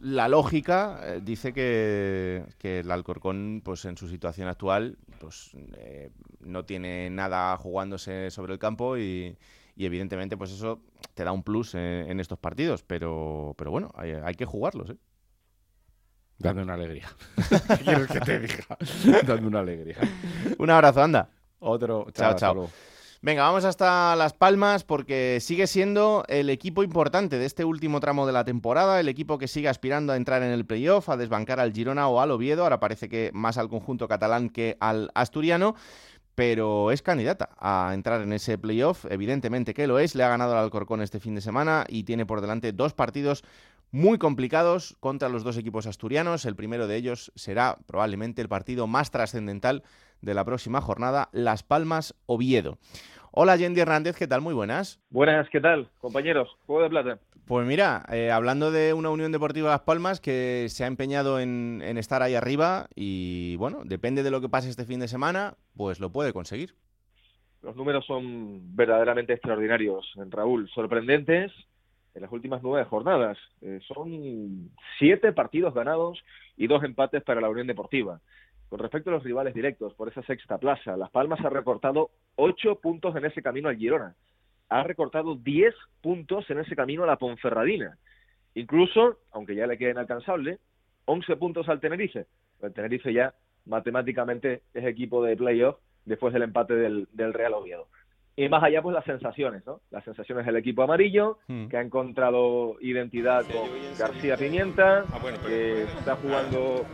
[0.00, 6.10] la lógica eh, dice que, que el Alcorcón, pues en su situación actual, pues eh,
[6.40, 9.36] no tiene nada jugándose sobre el campo y,
[9.74, 10.80] y evidentemente pues eso
[11.14, 11.80] te da un plus en,
[12.10, 12.82] en estos partidos.
[12.82, 14.96] Pero, pero bueno, hay, hay que jugarlos, ¿eh?
[16.38, 17.08] Dando una alegría.
[17.78, 18.76] ¿Qué quieres que te diga?
[19.26, 19.96] Dando una alegría.
[20.58, 21.30] Un abrazo, anda.
[21.60, 22.06] Otro.
[22.12, 22.70] Chao, chao.
[23.26, 28.24] Venga, vamos hasta Las Palmas porque sigue siendo el equipo importante de este último tramo
[28.24, 31.58] de la temporada, el equipo que sigue aspirando a entrar en el playoff, a desbancar
[31.58, 35.74] al Girona o al Oviedo, ahora parece que más al conjunto catalán que al asturiano
[36.36, 40.52] pero es candidata a entrar en ese playoff, evidentemente que lo es, le ha ganado
[40.52, 43.42] al Alcorcón este fin de semana y tiene por delante dos partidos
[43.90, 46.44] muy complicados contra los dos equipos asturianos.
[46.44, 49.82] El primero de ellos será probablemente el partido más trascendental
[50.20, 52.78] de la próxima jornada, Las Palmas Oviedo.
[53.38, 54.40] Hola Yendi Hernández, ¿qué tal?
[54.40, 54.98] Muy buenas.
[55.10, 56.48] Buenas, ¿qué tal, compañeros?
[56.64, 57.18] Juego de plata.
[57.44, 61.82] Pues mira, eh, hablando de una Unión Deportiva Las Palmas que se ha empeñado en,
[61.84, 65.52] en, estar ahí arriba y bueno, depende de lo que pase este fin de semana,
[65.76, 66.76] pues lo puede conseguir.
[67.60, 71.52] Los números son verdaderamente extraordinarios, Raúl, sorprendentes
[72.14, 73.36] en las últimas nueve jornadas.
[73.60, 76.18] Eh, son siete partidos ganados
[76.56, 78.18] y dos empates para la Unión Deportiva.
[78.68, 82.80] Con respecto a los rivales directos por esa sexta plaza, Las Palmas ha recortado ocho
[82.80, 84.14] puntos en ese camino al Girona.
[84.68, 87.96] Ha recortado diez puntos en ese camino a la Ponferradina.
[88.54, 90.58] Incluso, aunque ya le queda inalcanzable,
[91.04, 92.26] once puntos al Tenerife.
[92.60, 93.34] El Tenerife ya
[93.66, 97.86] matemáticamente es equipo de playoff después del empate del, del Real Oviedo.
[98.38, 99.80] Y más allá, pues las sensaciones, ¿no?
[99.90, 101.68] Las sensaciones del equipo amarillo, Hmm.
[101.68, 103.66] que ha encontrado identidad con
[103.98, 105.04] García Pimienta,
[105.46, 106.84] que está jugando,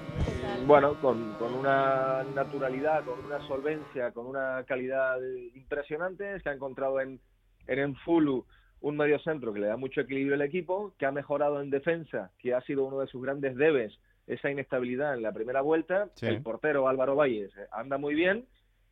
[0.67, 5.19] bueno, con, con una naturalidad, con una solvencia, con una calidad
[5.57, 7.19] impresionante, que ha encontrado en,
[7.67, 8.45] en Enfulu
[8.81, 12.31] un medio centro que le da mucho equilibrio al equipo, que ha mejorado en defensa,
[12.39, 13.93] que ha sido uno de sus grandes debes,
[14.27, 16.09] esa inestabilidad en la primera vuelta.
[16.15, 16.27] Sí.
[16.27, 18.45] El portero Álvaro Valles eh, anda muy bien.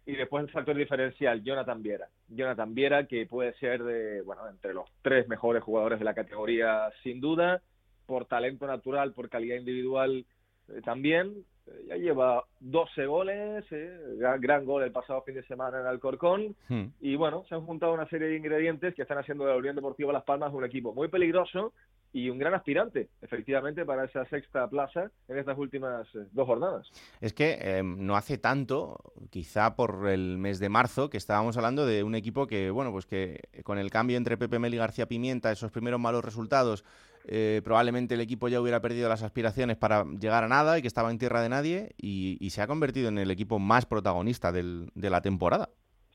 [0.07, 2.09] Y después el factor diferencial, Jonathan Viera.
[2.29, 6.91] Jonathan Viera, que puede ser de, bueno, entre los tres mejores jugadores de la categoría,
[7.03, 7.61] sin duda,
[8.07, 10.25] por talento natural, por calidad individual
[10.69, 11.45] eh, también.
[11.67, 15.87] Eh, ya lleva 12 goles, eh, gran, gran gol el pasado fin de semana en
[15.87, 16.57] Alcorcón.
[16.69, 16.87] Hmm.
[17.01, 19.77] Y bueno, se han juntado una serie de ingredientes que están haciendo de la Unión
[19.77, 21.73] Deportiva Las Palmas un equipo muy peligroso
[22.13, 26.91] y un gran aspirante, efectivamente, para esa sexta plaza en estas últimas eh, dos jornadas.
[27.21, 28.99] Es que eh, no hace tanto,
[29.31, 33.07] quizá por el mes de marzo, que estábamos hablando de un equipo que, bueno, pues
[33.07, 36.85] que con el cambio entre Pepe Mel y García Pimienta, esos primeros malos resultados,
[37.27, 40.89] eh, probablemente el equipo ya hubiera perdido las aspiraciones para llegar a nada y que
[40.89, 44.53] estaba en tierra de nadie y, y se ha convertido en el equipo más protagonista
[44.53, 45.69] del- de la temporada.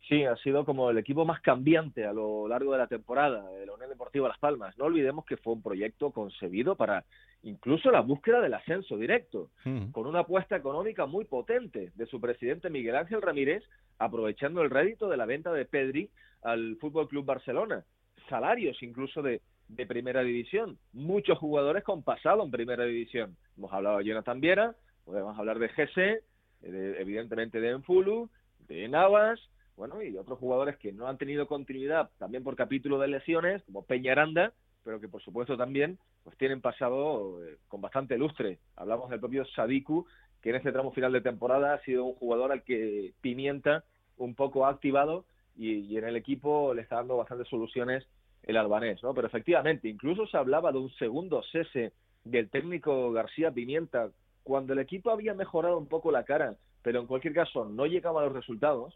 [0.08, 3.66] Sí, ha sido como el equipo más cambiante a lo largo de la temporada de
[3.66, 4.78] la Unión Deportiva Las Palmas.
[4.78, 7.04] No olvidemos que fue un proyecto concebido para
[7.42, 9.50] incluso la búsqueda del ascenso directo,
[9.92, 13.64] con una apuesta económica muy potente de su presidente Miguel Ángel Ramírez,
[13.98, 16.10] aprovechando el rédito de la venta de Pedri
[16.44, 17.84] al Fútbol Club Barcelona,
[18.30, 23.36] salarios incluso de, de primera división, muchos jugadores con pasado en primera división.
[23.58, 26.22] Hemos hablado de Jonathan Viera, podemos hablar de GC,
[26.62, 28.30] de- evidentemente de Enfulu,
[28.68, 29.40] de Navas,
[29.78, 33.84] bueno, y otros jugadores que no han tenido continuidad también por capítulo de lesiones, como
[33.84, 38.60] Peñaranda, pero que por supuesto también pues tienen pasado eh, con bastante lustre.
[38.76, 40.06] Hablamos del propio Sadiku,
[40.42, 43.84] que en este tramo final de temporada ha sido un jugador al que Pimienta
[44.18, 45.26] un poco ha activado
[45.58, 48.06] y, y en el equipo le está dando bastantes soluciones
[48.44, 49.14] el albanés, ¿no?
[49.14, 54.12] Pero efectivamente, incluso se hablaba de un segundo cese del técnico García Pimienta
[54.44, 58.22] cuando el equipo había mejorado un poco la cara, pero en cualquier caso no llegaba
[58.22, 58.96] a los resultados.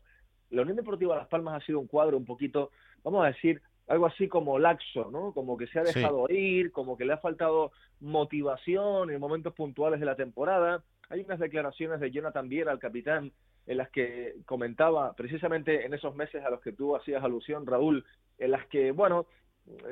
[0.50, 2.72] La Unión Deportiva Las Palmas ha sido un cuadro un poquito,
[3.04, 5.34] vamos a decir, algo así como laxo, ¿no?
[5.34, 5.94] Como que se ha Sí.
[6.00, 10.84] dejado ir, como que le ha faltado motivación en momentos puntuales de la temporada.
[11.10, 13.32] Hay unas declaraciones de Jonathan Viera, el capitán,
[13.66, 18.06] en las que comentaba precisamente en esos meses a los que tú hacías alusión, Raúl,
[18.38, 19.26] en las que, bueno,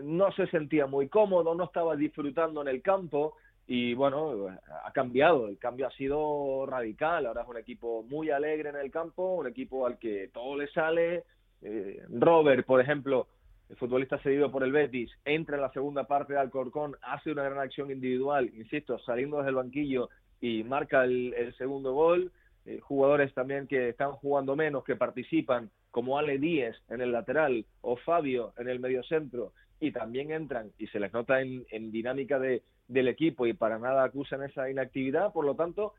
[0.04, 3.36] no se sentía muy cómodo, no estaba disfrutando en el campo
[3.70, 4.48] y bueno,
[4.86, 8.90] ha cambiado, el cambio ha sido radical, ahora es un equipo muy alegre en el
[8.90, 11.26] campo, un equipo al que todo le sale.
[11.62, 13.28] Eh, Robert, por ejemplo,
[13.70, 17.44] el futbolista cedido por el Betis, entra en la segunda parte de Alcorcón, hace una
[17.44, 22.32] gran acción individual, insisto, saliendo desde el banquillo y marca el, segundo gol.
[22.66, 27.66] Eh, jugadores también que están jugando menos, que participan, como Ale Díez en el lateral
[27.82, 29.52] o Fabio en el mediocentro,
[29.82, 33.80] y también entran y se les nota en, en dinámica de, del equipo y para
[33.80, 35.34] nada acusan esa inactividad.
[35.34, 35.94] Por lo tanto,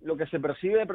[0.00, 0.86] lo que se percibe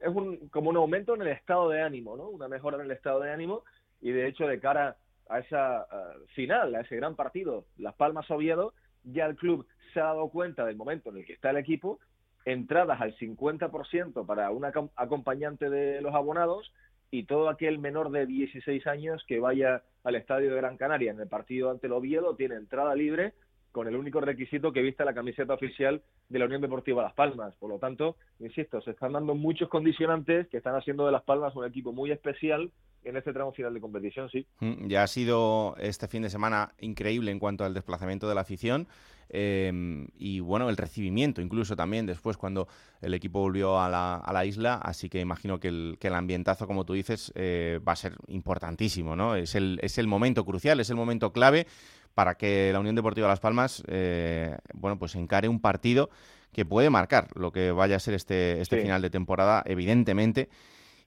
[0.00, 2.28] es un, como un aumento en el estado de ánimo, ¿no?
[2.28, 3.64] Una mejora en el estado de ánimo
[4.00, 4.96] y de hecho de cara
[5.28, 5.86] a esa
[6.34, 8.72] final, a ese gran partido, Las Palmas Oviedo,
[9.04, 11.98] ya el club se ha dado cuenta del momento en el que está el equipo,
[12.44, 16.72] entradas al 50% para un acom- acompañante de los abonados
[17.10, 21.20] y todo aquel menor de 16 años que vaya al estadio de Gran Canaria en
[21.20, 23.34] el partido ante el Oviedo tiene entrada libre
[23.78, 27.54] con el único requisito que vista la camiseta oficial de la Unión Deportiva Las Palmas.
[27.60, 31.54] Por lo tanto, insisto, se están dando muchos condicionantes que están haciendo de Las Palmas
[31.54, 32.72] un equipo muy especial
[33.04, 34.44] en este tramo final de competición, sí.
[34.58, 38.40] Mm, Ya ha sido este fin de semana increíble en cuanto al desplazamiento de la
[38.40, 38.88] afición
[39.28, 39.70] eh,
[40.16, 42.66] y bueno, el recibimiento incluso también después cuando
[43.00, 46.94] el equipo volvió a la, isla, así que imagino que el, que ambientazo, como tú
[46.94, 49.36] dices, eh, va a ser importantísimo, ¿no?
[49.36, 51.68] Es el momento crucial, es el momento clave
[52.18, 56.10] para que la Unión Deportiva Las Palmas, eh, bueno, pues encare un partido
[56.52, 58.82] que puede marcar lo que vaya a ser este, este Sí.
[58.82, 60.48] final de temporada, evidentemente.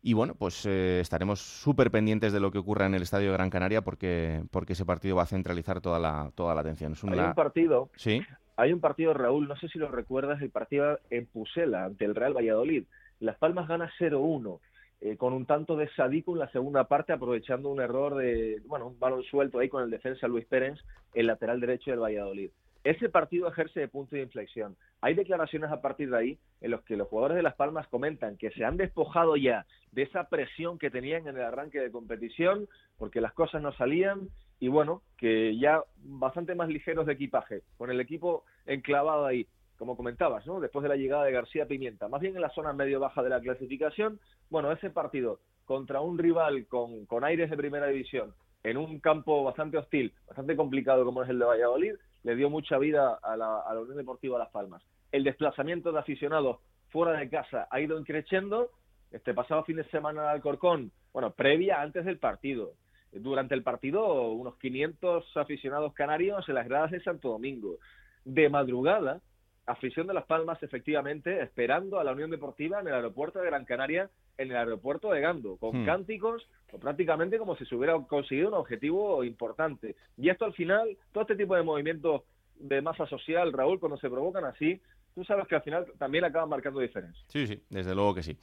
[0.01, 3.33] Y bueno, pues eh, estaremos súper pendientes de lo que ocurra en el Estadio de
[3.33, 6.93] Gran Canaria porque, porque ese partido va a centralizar toda la, toda la atención.
[6.93, 8.21] Es Hay un partido, Sí,
[8.55, 12.15] hay un partido, Raúl, no sé si lo recuerdas, el partido en Pusela ante el
[12.15, 12.85] Real Valladolid.
[13.19, 14.61] Las Palmas gana 0-1
[15.01, 18.87] eh, con un tanto de Sadiku en la segunda parte, aprovechando un error de, bueno,
[18.87, 20.79] un balón suelto ahí con el defensa Luis Pérez,
[21.13, 22.51] el lateral derecho del Valladolid.
[22.83, 24.75] Ese partido ejerce de punto de inflexión.
[25.01, 28.37] Hay declaraciones a partir de ahí en los que los jugadores de Las Palmas comentan
[28.37, 32.67] que se han despojado ya de esa presión que tenían en el arranque de competición,
[32.97, 37.91] porque las cosas no salían, y bueno, que ya bastante más ligeros de equipaje, con
[37.91, 39.47] el equipo enclavado ahí,
[39.81, 40.59] como comentabas, ¿no?
[40.59, 43.41] Después de la llegada de García Pimienta, más bien en la zona medio-baja de la
[43.41, 44.19] clasificación,
[44.51, 49.43] bueno, ese partido contra un rival con, con aires de primera división, en un campo
[49.43, 53.61] bastante hostil, bastante complicado como es el de Valladolid, le dio mucha vida a la,
[53.61, 54.83] a la Unión Deportiva Las Palmas.
[55.11, 58.69] El desplazamiento de aficionados fuera de casa ha ido increciendo.
[59.09, 62.73] Este pasado fin de semana en Alcorcón, bueno, previa antes del partido.
[63.11, 67.77] Durante el partido, unos 500 aficionados canarios en las gradas de Santo Domingo.
[68.25, 69.21] De madrugada,
[69.65, 73.65] afición de Las Palmas, efectivamente, esperando a la Unión Deportiva en el aeropuerto de Gran
[73.65, 75.85] Canaria, en el aeropuerto de Gando, con Hmm.
[75.85, 76.47] cánticos,
[76.79, 79.95] prácticamente como si se hubiera conseguido un objetivo importante.
[80.17, 82.23] Y esto al final, todo este tipo de movimientos
[82.55, 84.81] de masa social, Raúl, cuando se provocan así,
[85.13, 87.23] tú sabes que al final también acaban marcando diferencia.
[87.27, 88.37] sí, sí, desde luego que sí.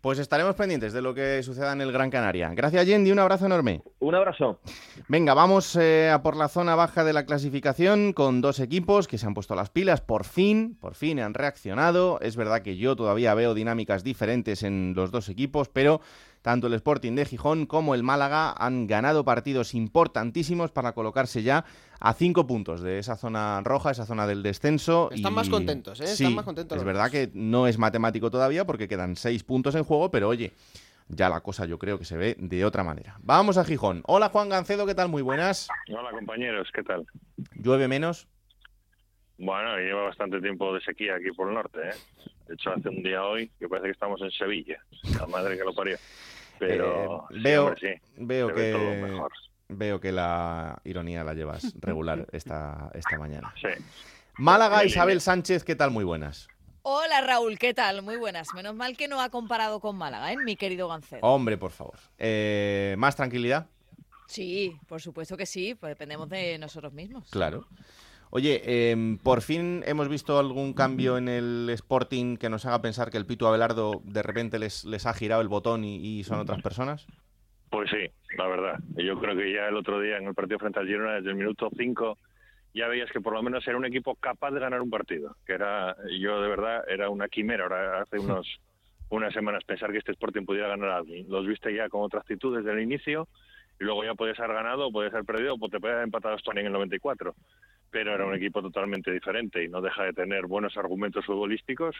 [0.00, 2.52] Pues estaremos pendientes de lo que suceda en el Gran Canaria.
[2.54, 3.82] Gracias, Yendi, un abrazo enorme.
[3.98, 4.60] Un abrazo.
[5.08, 9.18] Venga, vamos eh, a por la zona baja de la clasificación con dos equipos que
[9.18, 12.18] se han puesto las pilas por fin, por fin han reaccionado.
[12.20, 16.00] Es verdad que yo todavía veo dinámicas diferentes en los dos equipos, pero
[16.42, 21.64] tanto el Sporting de Gijón como el Málaga han ganado partidos importantísimos para colocarse ya
[22.00, 25.10] a cinco puntos de esa zona roja, esa zona del descenso.
[25.12, 26.06] Están y- más contentos, ¿eh?
[26.06, 29.74] Sí, Están más contentos Es verdad que no es matemático todavía porque quedan seis puntos
[29.74, 30.52] en juego, pero oye,
[31.08, 33.16] ya la cosa yo creo que se ve de otra manera.
[33.22, 34.02] Vamos a Gijón.
[34.06, 35.08] Hola Juan Gancedo, ¿qué tal?
[35.08, 35.68] Muy buenas.
[35.88, 37.04] Hola compañeros, ¿qué tal?
[37.54, 38.28] ¿Llueve menos?
[39.42, 41.94] Bueno, lleva bastante tiempo de sequía aquí por el norte, ¿eh?
[42.46, 44.78] De hecho, hace un día hoy que parece que estamos en Sevilla,
[45.18, 45.96] la madre que lo parió.
[46.58, 49.32] Pero Eh, sí, veo hombre, sí, veo ve que mejor.
[49.68, 53.54] veo que la ironía la llevas regular esta, esta mañana.
[53.60, 53.68] Sí.
[54.36, 54.84] Málaga.
[54.84, 55.90] Isabel Sánchez, ¿qué tal?
[55.90, 56.48] Muy buenas.
[56.82, 58.02] Hola Raúl, ¿qué tal?
[58.02, 58.52] Muy buenas.
[58.54, 60.36] Menos mal que no ha comparado con Málaga, ¿eh?
[60.36, 61.20] mi querido Gancedo.
[61.22, 61.96] Hombre, por favor.
[62.18, 63.68] Eh, ¿Más tranquilidad?
[64.26, 67.28] Sí, por supuesto que sí, pues dependemos de nosotros mismos.
[67.30, 67.66] Claro.
[68.30, 73.10] Oye, em, por fin hemos visto algún cambio en el Sporting que nos haga pensar
[73.10, 76.38] que el Pitu Abelardo de repente les, les ha girado el botón y, y son
[76.38, 77.06] otras personas.
[77.70, 78.78] Pues sí, la verdad.
[78.96, 81.36] Yo creo que ya el otro día en el partido frente al Girona, desde el
[81.36, 82.18] minuto 5,
[82.74, 85.36] ya veías que por lo menos era un equipo capaz de ganar un partido.
[85.44, 87.64] Que era, yo de verdad, era una quimera.
[87.64, 88.60] Ahora hace unos
[89.10, 91.26] unas semanas pensar que este Sporting pudiera ganar a alguien.
[91.28, 93.28] Los viste ya con otra actitud desde el inicio
[93.80, 96.52] y luego ya podías haber ganado, podías haber perdido, o te podías haber empatado esto
[96.52, 97.34] en el 94.
[97.90, 101.96] Pero era un equipo totalmente diferente y no deja de tener buenos argumentos futbolísticos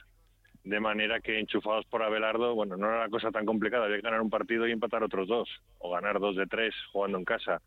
[0.64, 4.03] de manera que enchufados por Abelardo, bueno, no era la cosa tan complicada, había que
[4.03, 5.48] ganar un partido y empatar otros dos,
[5.79, 7.62] o ganar dos de tres jugando en casa,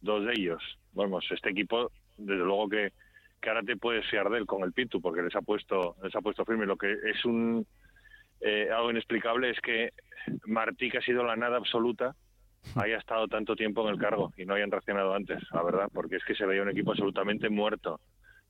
[0.00, 0.62] dos de ellos.
[0.92, 2.92] Vamos, este equipo, desde luego que,
[3.40, 6.14] que ahora te puedes fiar de él con el Pitu, porque les ha puesto, les
[6.14, 6.66] ha puesto firme.
[6.66, 7.64] Lo que es un
[8.40, 9.92] eh, algo inexplicable es que
[10.46, 12.14] Martí, que ha sido la nada absoluta,
[12.76, 16.16] haya estado tanto tiempo en el cargo y no hayan reaccionado antes, la verdad, porque
[16.16, 18.00] es que se veía un equipo absolutamente muerto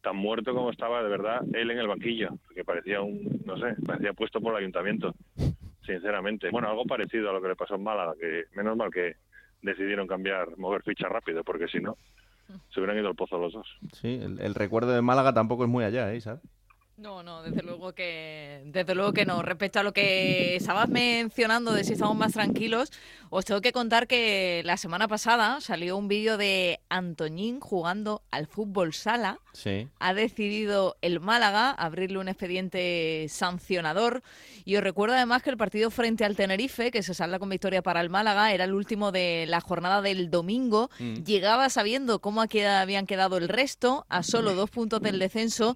[0.02, 3.74] tan muerto como estaba de verdad él en el banquillo, que parecía un, no sé,
[3.86, 5.14] parecía puesto por el ayuntamiento,
[5.86, 6.50] sinceramente.
[6.50, 9.16] Bueno, algo parecido a lo que le pasó en Málaga, que menos mal que
[9.62, 11.96] decidieron cambiar, mover ficha rápido, porque si no,
[12.74, 13.78] se hubieran ido al pozo los dos.
[13.92, 16.40] Sí, el, el recuerdo de Málaga tampoco es muy allá, ¿eh, Isabel?
[16.98, 19.42] No, no, desde luego que desde luego que no.
[19.42, 22.92] Respecto a lo que estabas mencionando de si estamos más tranquilos,
[23.30, 28.46] os tengo que contar que la semana pasada salió un vídeo de Antoñín jugando al
[28.46, 29.40] fútbol sala.
[29.52, 29.88] Sí.
[29.98, 34.22] Ha decidido el Málaga abrirle un expediente sancionador
[34.64, 37.82] y os recuerdo además que el partido frente al Tenerife, que se salda con victoria
[37.82, 40.90] para el Málaga, era el último de la jornada del domingo.
[41.00, 41.14] Mm.
[41.24, 45.74] Llegaba sabiendo cómo queda- habían quedado el resto, a solo dos puntos del descenso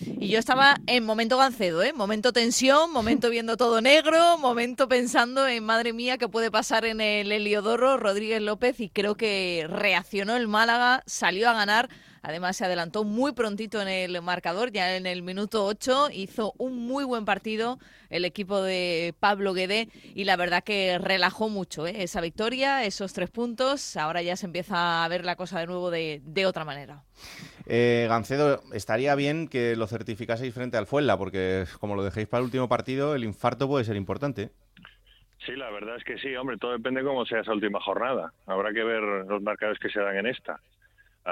[0.00, 1.92] y yo estaba estaba en momento Gancedo, ¿eh?
[1.92, 7.00] Momento tensión, momento viendo todo negro, momento pensando en madre mía qué puede pasar en
[7.00, 11.88] el Heliodoro, Rodríguez López y creo que reaccionó el Málaga, salió a ganar.
[12.22, 16.76] Además se adelantó muy prontito en el marcador, ya en el minuto 8 hizo un
[16.76, 17.78] muy buen partido
[18.10, 22.02] el equipo de Pablo Guedé y la verdad que relajó mucho ¿eh?
[22.02, 23.96] esa victoria, esos tres puntos.
[23.96, 27.02] Ahora ya se empieza a ver la cosa de nuevo de, de otra manera.
[27.66, 32.40] Eh, Gancedo, estaría bien que lo certificaseis frente al Fuenla, porque como lo dejéis para
[32.40, 34.50] el último partido, el infarto puede ser importante.
[35.44, 38.32] Sí, la verdad es que sí, hombre, todo depende cómo sea esa última jornada.
[38.46, 40.60] Habrá que ver los marcadores que se dan en esta.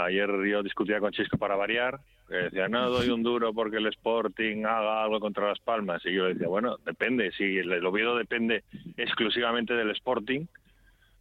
[0.05, 4.65] Ayer yo discutía con Chisco para variar, decía, no doy un duro porque el Sporting
[4.65, 6.05] haga algo contra Las Palmas.
[6.05, 8.65] Y yo le decía, bueno, depende, si el, el Oviedo depende
[8.97, 10.47] exclusivamente del Sporting,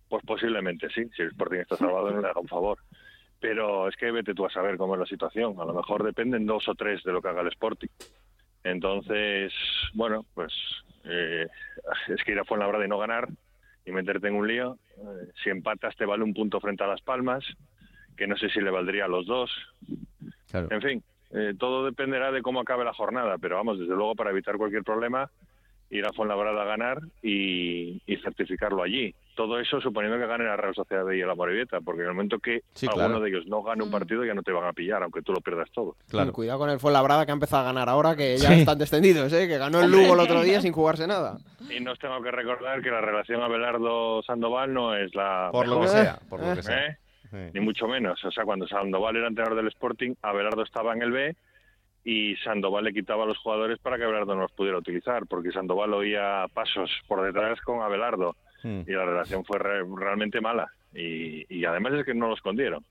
[0.09, 2.80] pues posiblemente sí, si el Sporting está salvado no le haga un favor.
[3.39, 5.55] Pero es que vete tú a saber cómo es la situación.
[5.59, 7.88] A lo mejor dependen dos o tres de lo que haga el Sporting.
[8.63, 9.53] Entonces,
[9.93, 10.51] bueno, pues
[11.05, 11.47] eh,
[12.07, 13.30] es que ir a Fuenlabrada y no ganar
[13.86, 14.78] y meterte en un lío.
[14.97, 17.45] Eh, si empatas te vale un punto frente a Las Palmas,
[18.18, 19.51] que no sé si le valdría a los dos.
[20.53, 24.32] En fin, eh, todo dependerá de cómo acabe la jornada, pero vamos, desde luego para
[24.32, 25.30] evitar cualquier problema,
[25.89, 29.13] ir a Fuenlabrada a ganar y, y certificarlo allí.
[29.36, 32.39] Todo eso suponiendo que gane la Real Sociedad y la Morevieta, porque en el momento
[32.39, 33.20] que Sí, alguno claro.
[33.22, 35.41] de ellos no gane un partido ya no te van a pillar, aunque tú lo
[35.41, 35.95] pierdas todo.
[36.11, 38.59] Mm, Cuidado con el Fuenlabrada que ha empezado a ganar ahora, que ya Sí.
[38.61, 39.47] están descendidos, ¿eh?
[39.47, 39.91] que ganó el.
[39.91, 41.38] Lugo el otro día sin jugarse nada.
[41.70, 45.88] Y nos tengo que recordar que la relación Abelardo-Sandoval no es la Por lo que
[45.89, 46.88] sea, por lo que sea.
[46.88, 46.97] ¿Eh?
[47.53, 48.23] Ni mucho menos.
[48.25, 51.36] O sea, cuando Sandoval era entrenador del Sporting, Abelardo estaba en el B
[52.03, 55.51] y Sandoval le quitaba a los jugadores para que Abelardo no los pudiera utilizar, porque
[55.51, 58.36] Sandoval oía pasos por detrás con Abelardo
[58.88, 60.67] y la relación fue re- realmente mala.
[60.93, 62.83] Y, y además es que no lo escondieron.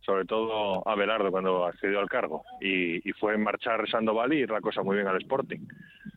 [0.00, 2.42] Sobre todo Abelardo cuando accedió al cargo.
[2.60, 5.60] Y, y fue marchar Sandoval y ir la cosa muy bien al Sporting.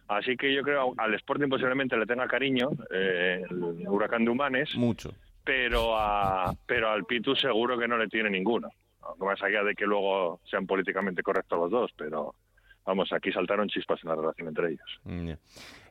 [0.09, 4.75] Así que yo creo al Sporting posiblemente le tenga cariño eh, el huracán de Humanes,
[4.75, 5.11] Mucho.
[5.47, 8.69] Pero a pero al Pitu seguro que no le tiene ninguno.
[9.17, 12.35] No más allá de que luego sean políticamente correctos los dos, pero
[12.85, 14.99] vamos, aquí saltaron chispas en la relación entre ellos.
[15.05, 15.31] Mm.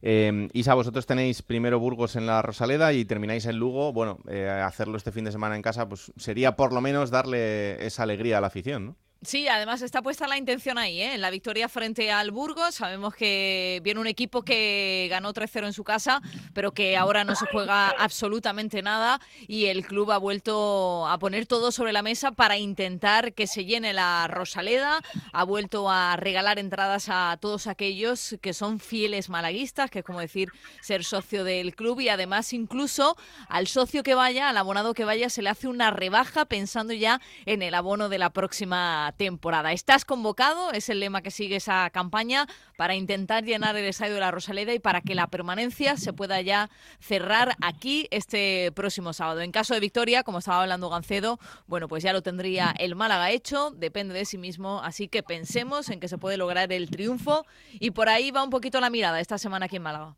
[0.03, 3.95] Eh, Isa, vosotros tenéis primero Burgos en la Rosaleda y termináis en Lugo.
[3.95, 7.85] Bueno, eh, hacerlo este fin de semana en casa pues sería por lo menos darle
[7.87, 8.97] esa alegría a la afición, ¿no?
[9.23, 11.15] Sí, además está puesta la intención ahí, ¿eh?
[11.15, 12.77] en la victoria frente al Burgos.
[12.77, 16.21] Sabemos que viene un equipo que ganó 3-0 en su casa,
[16.53, 21.47] pero que ahora no se juega absolutamente nada y el club ha vuelto a poner
[21.47, 25.01] todo sobre la mesa para intentar que se llene la Rosaleda.
[25.33, 30.21] Ha vuelto a regalar entradas a todos aquellos que son fieles malaguistas, que es como
[30.21, 30.51] decir
[30.83, 33.17] ser socio del club y además incluso
[33.49, 37.21] al socio que vaya, al abonado que vaya, se le hace una rebaja pensando ya
[37.47, 39.73] en el abono de la próxima temporada.
[39.73, 42.47] Estás convocado, es el lema que sigue esa campaña,
[42.77, 46.41] para intentar llenar el estadio de la Rosaleda y para que la permanencia se pueda
[46.41, 46.69] ya
[47.01, 49.41] cerrar aquí este próximo sábado.
[49.41, 53.31] En caso de victoria, como estaba hablando Gancedo, bueno, pues ya lo tendría el Málaga
[53.31, 57.47] hecho, depende de sí mismo, así que pensemos en que se puede lograr el triunfo
[57.73, 60.15] y por ahí va un poquito la mirada esta semana aquí en Málaga.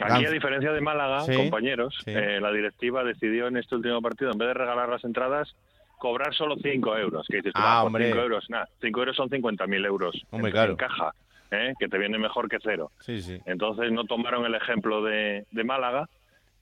[0.00, 4.30] Aquí, a diferencia de Málaga, Sí, compañeros, eh, la directiva decidió en este último partido,
[4.30, 5.54] en vez de regalar las entradas,
[5.98, 7.26] cobrar solo 5 euros.
[7.28, 8.06] Que dices, Ah, "Ah, por hombre.
[8.06, 10.70] 5 euros, nada, 5 euros son 50.000 euros Hombre, en, claro.
[10.72, 11.12] en caja,
[11.50, 11.74] ¿eh?
[11.78, 12.90] que te viene mejor que cero.
[13.00, 13.38] Sí, sí.
[13.46, 16.08] Entonces no tomaron el ejemplo de, de Málaga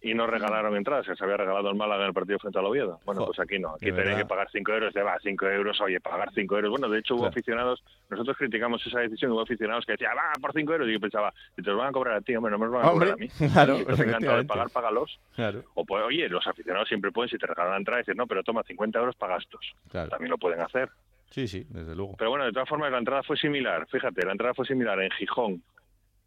[0.05, 2.67] y no regalaron entradas, que se había regalado el Málaga en el partido frente al
[2.67, 3.01] Oviedo.
[3.07, 4.19] Bueno, pues aquí no, aquí verdad.
[4.19, 6.71] que pagar 5 euros, de va, 5 euros, oye, pagar 5 euros.
[6.73, 7.31] Bueno, de hecho hubo Claro.
[7.31, 11.01] aficionados, nosotros criticamos esa decisión, hubo aficionados que decían, va, por 5 euros, y yo
[11.01, 12.91] pensaba, si te los van a cobrar a ti, hombre, no me los van a
[12.91, 13.49] Hombre, cobrar a mí.
[13.53, 15.19] claro, encantado de pagar, págalos.
[15.35, 15.63] Claro.
[15.73, 18.43] O pues, oye, los aficionados siempre pueden, si te regalan la entrada, decir, no, pero
[18.43, 19.73] toma 50 euros para gastos.
[19.91, 20.11] Claro.
[20.11, 20.91] También lo pueden hacer.
[21.31, 22.15] Sí, sí, desde luego.
[22.19, 23.87] Pero bueno, de todas formas, la entrada fue similar.
[23.91, 25.63] Fíjate, la entrada fue similar en Gijón,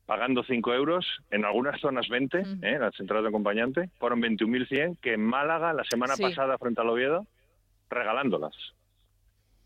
[0.08, 2.80] pagando 5 euros, en algunas zonas 20, ¿eh?
[2.80, 6.24] las entradas de acompañante, fueron 21.100, que en Málaga, la semana Sí.
[6.24, 7.28] pasada frente al Oviedo,
[7.89, 8.53] regalándolas.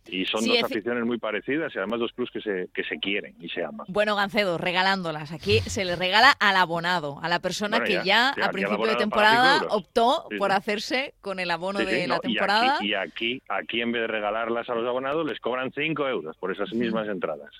[0.08, 2.84] Y son Sí, dos es- aficiones muy parecidas y además dos clubes que se, que
[2.84, 3.86] se quieren y se aman.
[3.88, 5.32] Bueno, Gancedo, regalándolas.
[5.32, 8.96] Aquí se le regala al abonado, a la persona Bueno, que ya, a principio de
[8.96, 10.58] temporada optó Sí, por sí.
[10.58, 12.76] hacerse con el abono de no, la y temporada.
[12.78, 16.36] aquí- Y aquí, aquí, en vez de regalarlas a los abonados, les cobran 5 euros
[16.38, 17.52] por esas mismas entradas.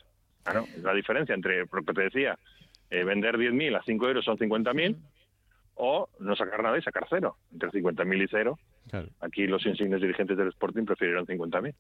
[0.44, 2.40] Claro, es la diferencia entre lo que te decía,
[2.92, 4.96] eh, vender 10.000 a 5 euros son 50.000,
[5.76, 7.38] o no sacar nada y sacar cero.
[7.52, 9.08] Entre 50.000 y cero, Claro.
[9.22, 11.74] aquí los insignes dirigentes del Sporting prefirieron 50.000.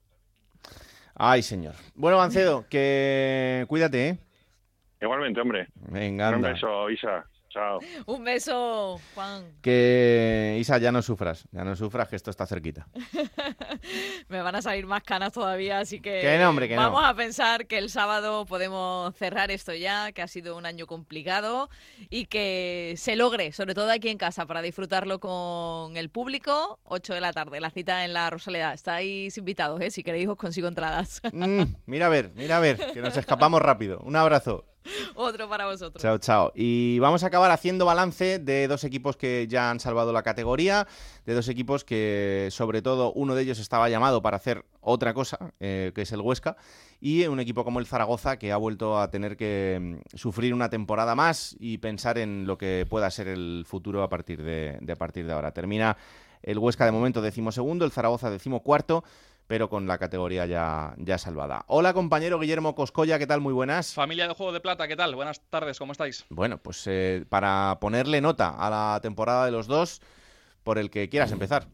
[1.15, 1.75] Ay, señor.
[1.93, 4.17] Bueno, Gancedo, que cuídate, ¿eh?
[5.01, 5.67] Igualmente, hombre.
[5.91, 6.49] Venga, Un anda.
[6.53, 7.25] beso, Isa.
[7.51, 7.79] Chao.
[8.05, 9.43] Un beso, Juan.
[9.61, 12.87] Que Isa, ya no sufras, ya no sufras que esto está cerquita.
[14.29, 16.81] Me van a salir más canas todavía, así que Que no, hombre, que no.
[16.83, 20.87] vamos a pensar que el sábado podemos cerrar esto ya, que ha sido un año
[20.87, 21.69] complicado
[22.09, 26.79] y que se logre, sobre todo aquí en casa, para disfrutarlo con el público.
[26.83, 28.73] 8 de la tarde, la cita en la Rosaleda.
[28.73, 29.91] Estáis invitados, ¿eh?
[29.91, 31.21] si queréis os consigo entradas.
[31.33, 33.99] Mm, mira a ver, mira a ver, que nos escapamos rápido.
[33.99, 34.65] Un abrazo.
[35.15, 36.01] Otro para vosotros.
[36.01, 36.51] Chao, chao.
[36.55, 40.87] Y vamos a acabar haciendo balance de dos equipos que ya han salvado la categoría,
[41.25, 45.53] de dos equipos que sobre todo uno de ellos estaba llamado para hacer otra cosa,
[45.59, 46.57] eh, que es el Huesca,
[46.99, 50.69] y un equipo como el Zaragoza que ha vuelto a tener que mm, sufrir una
[50.69, 54.95] temporada más y pensar en lo que pueda ser el futuro a partir de, a
[54.95, 55.51] partir de ahora.
[55.51, 55.97] Termina
[56.41, 59.03] el Huesca de momento decimosegundo, el Zaragoza decimocuarto
[59.51, 61.65] pero con la categoría ya, ya salvada.
[61.67, 63.41] Hola compañero Guillermo Coscoya, ¿qué tal?
[63.41, 63.93] Muy buenas.
[63.93, 65.13] Familia de Juego de Plata, ¿qué tal?
[65.13, 66.23] Buenas tardes, ¿cómo estáis?
[66.29, 69.99] Bueno, pues eh, para ponerle nota a la temporada de los dos,
[70.63, 71.67] por el que quieras empezar.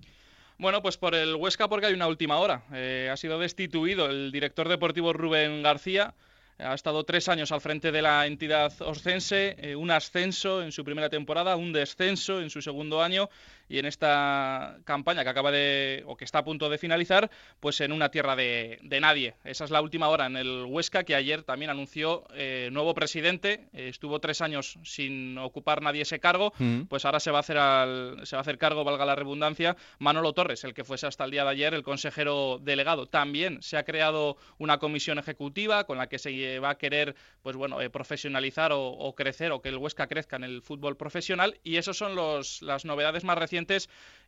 [0.57, 2.63] Bueno, pues por el Huesca porque hay una última hora.
[2.73, 6.15] Eh, ha sido destituido el director deportivo Rubén García.
[6.57, 10.83] Ha estado tres años al frente de la entidad oscense, eh, un ascenso en su
[10.83, 13.29] primera temporada, un descenso en su segundo año
[13.69, 17.81] y en esta campaña que acaba de o que está a punto de finalizar, pues
[17.81, 19.35] en una tierra de, de nadie.
[19.43, 23.67] Esa es la última hora en el Huesca que ayer también anunció eh, nuevo presidente.
[23.73, 26.83] Eh, estuvo tres años sin ocupar nadie ese cargo, Mm.
[26.83, 29.75] pues ahora se va a hacer al- se va a hacer cargo, valga la redundancia,
[29.99, 33.05] Manolo Torres, el que fuese hasta el día de ayer el consejero delegado.
[33.07, 37.55] También se ha creado una comisión ejecutiva con la que se va a querer, pues
[37.55, 41.59] bueno, eh, profesionalizar o, o crecer o que el Huesca crezca en el fútbol profesional.
[41.63, 43.56] Y esos son los, las novedades más recientes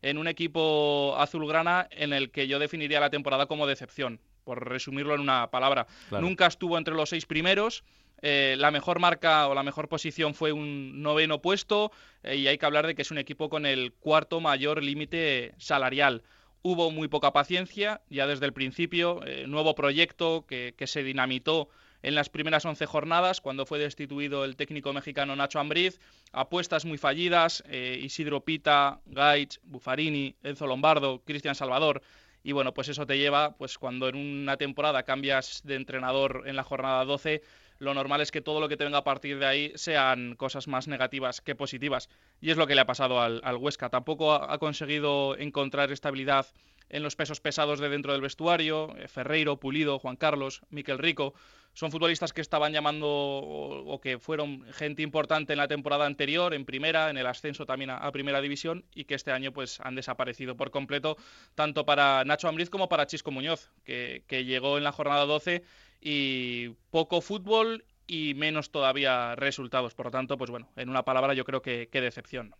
[0.02, 5.14] en un equipo azulgrana en el que yo definiría la temporada como decepción, por resumirlo
[5.14, 5.86] en una palabra.
[6.08, 6.26] Claro.
[6.26, 7.84] Nunca estuvo entre los seis primeros.
[8.22, 11.90] eh, la mejor marca o la mejor posición fue un noveno puesto
[12.22, 15.54] eh, y hay que hablar de que es un equipo con el cuarto mayor límite
[15.58, 16.22] salarial.
[16.62, 21.68] Hubo muy poca paciencia ya desde el principio, eh, nuevo proyecto que, que se dinamitó
[22.02, 26.00] en las primeras 11 jornadas, cuando fue destituido el técnico mexicano Nacho Ambriz,
[26.32, 32.02] apuestas muy fallidas, eh, Isidro Pita, Gaich, Buffarini, Enzo Lombardo, Cristian Salvador,
[32.42, 36.56] y bueno, pues eso te lleva, pues cuando en una temporada cambias de entrenador en
[36.56, 37.42] la jornada 12,
[37.78, 40.68] lo normal es que todo lo que te venga a partir de ahí sean cosas
[40.68, 42.08] más negativas que positivas.
[42.40, 43.88] Y es lo que le ha pasado al, Huesca.
[43.88, 46.46] Tampoco ha conseguido encontrar estabilidad
[46.90, 48.94] en los pesos pesados de dentro del vestuario.
[48.96, 51.34] Eh, Ferreiro, Pulido, Juan Carlos, Miquel Rico.
[51.72, 56.64] Son futbolistas que estaban llamando o, que fueron gente importante en la temporada anterior, en
[56.64, 59.94] primera, en el ascenso también a, a primera división y que este año pues han
[59.94, 61.16] desaparecido por completo,
[61.54, 65.62] tanto para Nacho Ambriz como para Chisco Muñoz, que, que llegó en la jornada 12
[66.00, 69.94] y poco fútbol y menos todavía resultados.
[69.94, 72.52] Por lo tanto, pues bueno, en una palabra yo creo que, que decepción.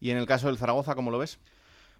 [0.00, 1.38] Y en el caso del Zaragoza, ¿cómo lo ves?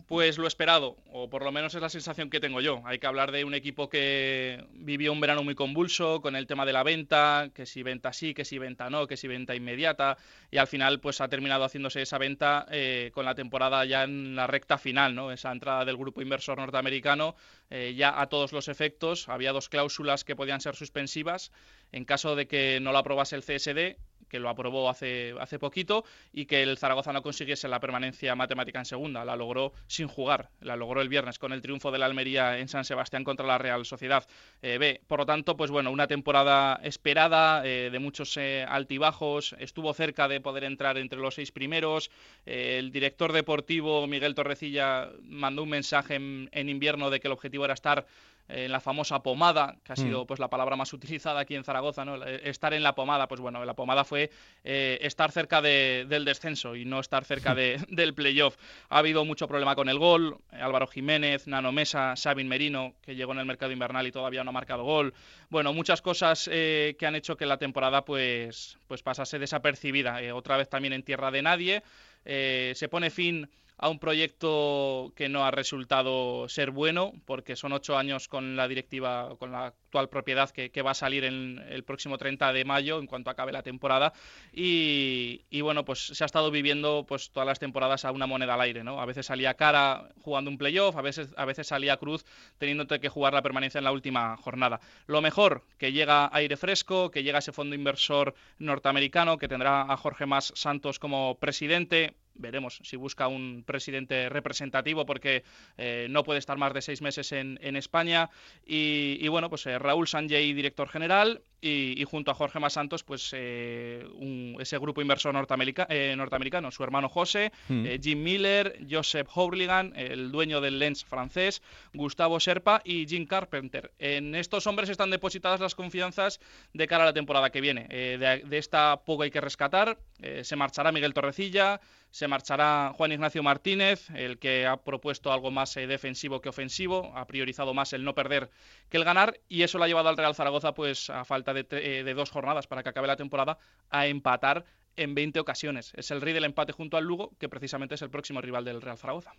[0.07, 2.83] Pues lo esperado, o por lo menos es la sensación que tengo yo.
[2.85, 6.67] Hay que hablar de un equipo que vivió un verano muy convulso con el tema
[6.67, 10.19] de la venta, que si venta sí, que si venta no, que si venta inmediata,
[10.51, 14.35] y al final pues ha terminado haciéndose esa venta eh, con la temporada ya en
[14.35, 15.31] la recta final, ¿no?
[15.33, 17.37] Esa entrada del grupo inversor norteamericano
[17.75, 19.31] eh, ya a todos los efectos.
[19.31, 21.51] Había dos cláusulas que podían ser suspensivas
[21.91, 23.97] en caso de que no lo aprobase el CSD
[24.33, 28.79] que lo aprobó hace, hace poquito, y que el Zaragoza no consiguiese la permanencia matemática
[28.79, 29.27] en segunda.
[29.27, 32.67] La logró sin jugar, la logró el viernes con el triunfo de la Almería en
[32.69, 34.27] San Sebastián contra la Real Sociedad
[34.63, 35.03] eh, B.
[35.07, 40.29] Por lo tanto, pues bueno, una temporada esperada, eh, de muchos eh, altibajos, estuvo cerca
[40.29, 42.11] de poder entrar entre los seis primeros.
[42.47, 47.62] El director deportivo, Miguel Torrecilla, mandó un mensaje en, en invierno de que el objetivo
[47.65, 48.07] era estar
[48.49, 50.27] en la famosa pomada, que ha sido Mm.
[50.27, 52.23] pues la palabra más utilizada aquí en Zaragoza, ¿no?
[52.27, 54.31] Eh, Estar en la pomada, pues bueno, la pomada fue
[54.65, 58.57] eh, estar cerca de- del descenso y no estar cerca de- del playoff.
[58.91, 63.15] Ha habido mucho problema con el gol, eh, Álvaro Jiménez, Nano Mesa, Sabin Merino, que
[63.15, 65.15] llegó en el mercado invernal y todavía no ha marcado gol.
[65.49, 70.21] Bueno, muchas cosas eh, que han hecho que la temporada pues, pues pasase desapercibida.
[70.21, 71.83] Eh, otra vez también en tierra de nadie.
[72.25, 73.49] Eh, se pone fin
[73.83, 78.69] a un proyecto que no ha resultado ser bueno, porque son ocho años con la
[78.69, 83.01] directiva, con la actual propiedad que, va a salir en el próximo 30 de mayo,
[83.01, 84.13] en cuanto acabe la temporada.
[84.53, 88.55] Y, y bueno, pues se ha estado viviendo pues todas las temporadas a una moneda
[88.55, 89.01] al aire, ¿no?
[89.01, 92.25] A veces salía cara jugando un playoff, a veces, a veces salía cruz
[92.59, 94.79] teniéndote que jugar la permanencia en la última jornada.
[95.09, 99.97] Lo mejor, que llega aire fresco, que llega ese fondo inversor norteamericano, que tendrá a
[99.97, 105.45] Jorge Más Santos como presidente, veremos si busca un presidente representativo porque
[105.77, 108.31] eh, no puede estar más de seis meses en, en España.
[108.67, 112.73] Y, y, bueno, pues eh, Raúl Sanjay, director general, y, y, junto a Jorge Más
[112.73, 117.87] Santos, pues eh, un, ese grupo inversor norteamerica, norteamericano, su hermano José, mm.
[118.03, 121.63] Jim Miller, Joseph Hourligan, el dueño del Lens francés,
[121.95, 123.93] Gustavo Serpa y Jim Carpenter.
[124.01, 126.41] En estos hombres están depositadas las confianzas
[126.73, 127.87] de cara a la temporada que viene.
[127.87, 129.99] De, de, esta poco hay que rescatar.
[130.43, 131.81] se marchará Miguel Torrecilla,
[132.13, 137.11] se marchará Juan Ignacio Martínez, el que ha propuesto algo más eh, defensivo que ofensivo,
[137.17, 138.51] ha priorizado más el no perder
[138.91, 141.67] que el ganar y eso lo ha llevado al Real Zaragoza, pues a falta de,
[141.71, 143.59] eh, dos jornadas para que acabe la temporada,
[143.89, 145.93] a empatar en 20 ocasiones.
[145.97, 148.83] Es el rey del empate junto al Lugo, que precisamente es el próximo rival del
[148.83, 149.33] Real Zaragoza.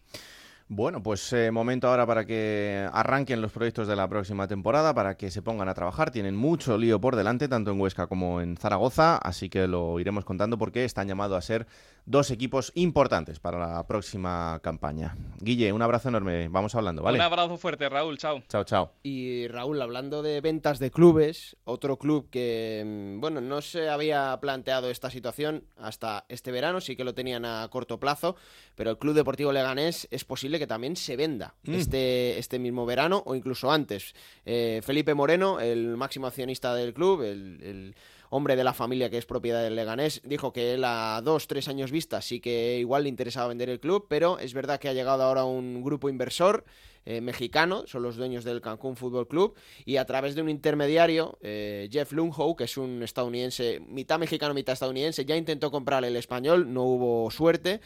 [0.67, 5.15] Bueno, pues eh, momento ahora para que arranquen los proyectos de la próxima temporada, para
[5.15, 6.09] que se pongan a trabajar.
[6.09, 10.25] Tienen mucho lío por delante, tanto en Huesca como en Zaragoza, así que lo iremos
[10.25, 11.67] contando porque están llamados a ser
[12.05, 15.15] dos equipos importantes para la próxima campaña.
[15.39, 17.17] Guille, un abrazo enorme, vamos hablando, ¿vale?
[17.17, 18.43] Un abrazo fuerte, Raúl, chao.
[18.49, 18.91] Chao, chao.
[19.03, 24.37] Y Raúl, hablando de ventas de clubes, otro club que, mm, bueno, no se había
[24.41, 28.35] planteado esta situación hasta este verano, sí que lo tenían a corto plazo,
[28.75, 31.73] pero el Club Deportivo Leganés es posible que también se venda mm.
[31.73, 34.13] este, este mismo verano o incluso antes.
[34.45, 37.95] Eh, Felipe Moreno, el máximo accionista del club, el, el
[38.33, 41.67] hombre de la familia que es propiedad del Leganés, dijo que él a dos, tres
[41.67, 44.93] años vista sí que igual le interesaba vender el club, pero es verdad que ha
[44.93, 46.65] llegado ahora un grupo inversor
[47.05, 49.53] eh, mexicano, son los dueños del Cancún Fútbol Club,
[49.85, 54.55] y a través de un intermediario, eh, Jeff Lunghoe, que es un estadounidense, mitad mexicano,
[54.55, 57.81] mitad estadounidense, ya intentó comprar el español, no hubo suerte,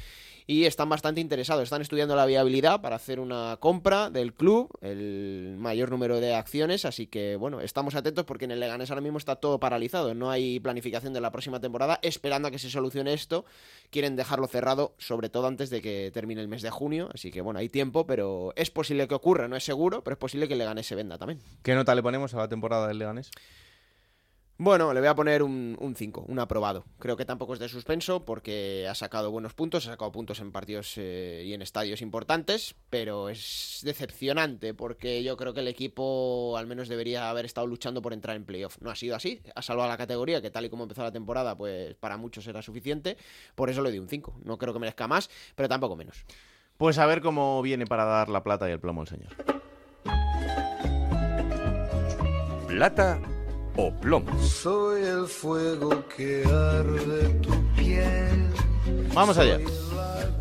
[0.48, 1.64] y están bastante interesados.
[1.64, 6.86] Están estudiando la viabilidad para hacer una compra del club, el mayor número de acciones,
[6.86, 10.32] así que bueno, estamos atentos porque en el Leganés ahora mismo está todo paralizado, no
[10.32, 13.46] hay planificación de la próxima temporada, esperando a que se solucione esto,
[13.92, 17.42] quieren dejarlo cerrado, sobre todo antes de que termine el mes de junio, así que
[17.42, 20.54] bueno, hay tiempo, pero es posible que ocurra, no es seguro, pero es posible que
[20.54, 21.40] el Leganés se venda también.
[21.62, 23.32] ¿Qué nota le ponemos a la temporada del Leganés?
[24.60, 26.84] Bueno, le voy a poner un 5, un, aprobado.
[26.98, 30.52] Creo que tampoco es de suspenso porque ha sacado buenos puntos, ha sacado puntos en
[30.52, 36.58] partidos eh, y en estadios importantes, pero es decepcionante porque yo creo que el equipo
[36.58, 38.82] al menos debería haber estado luchando por entrar en playoff.
[38.82, 41.56] No ha sido así, ha salvado la categoría que tal y como empezó la temporada,
[41.56, 43.16] pues para muchos era suficiente,
[43.54, 44.40] por eso le di un 5.
[44.44, 46.26] No creo que merezca más, pero tampoco menos.
[46.78, 49.30] Pues a ver cómo viene para dar la plata y el plomo el señor.
[52.68, 53.22] Plata
[53.78, 54.32] o plomo.
[54.44, 58.50] Soy el fuego que arde tu piel.
[59.14, 59.60] Vamos allá.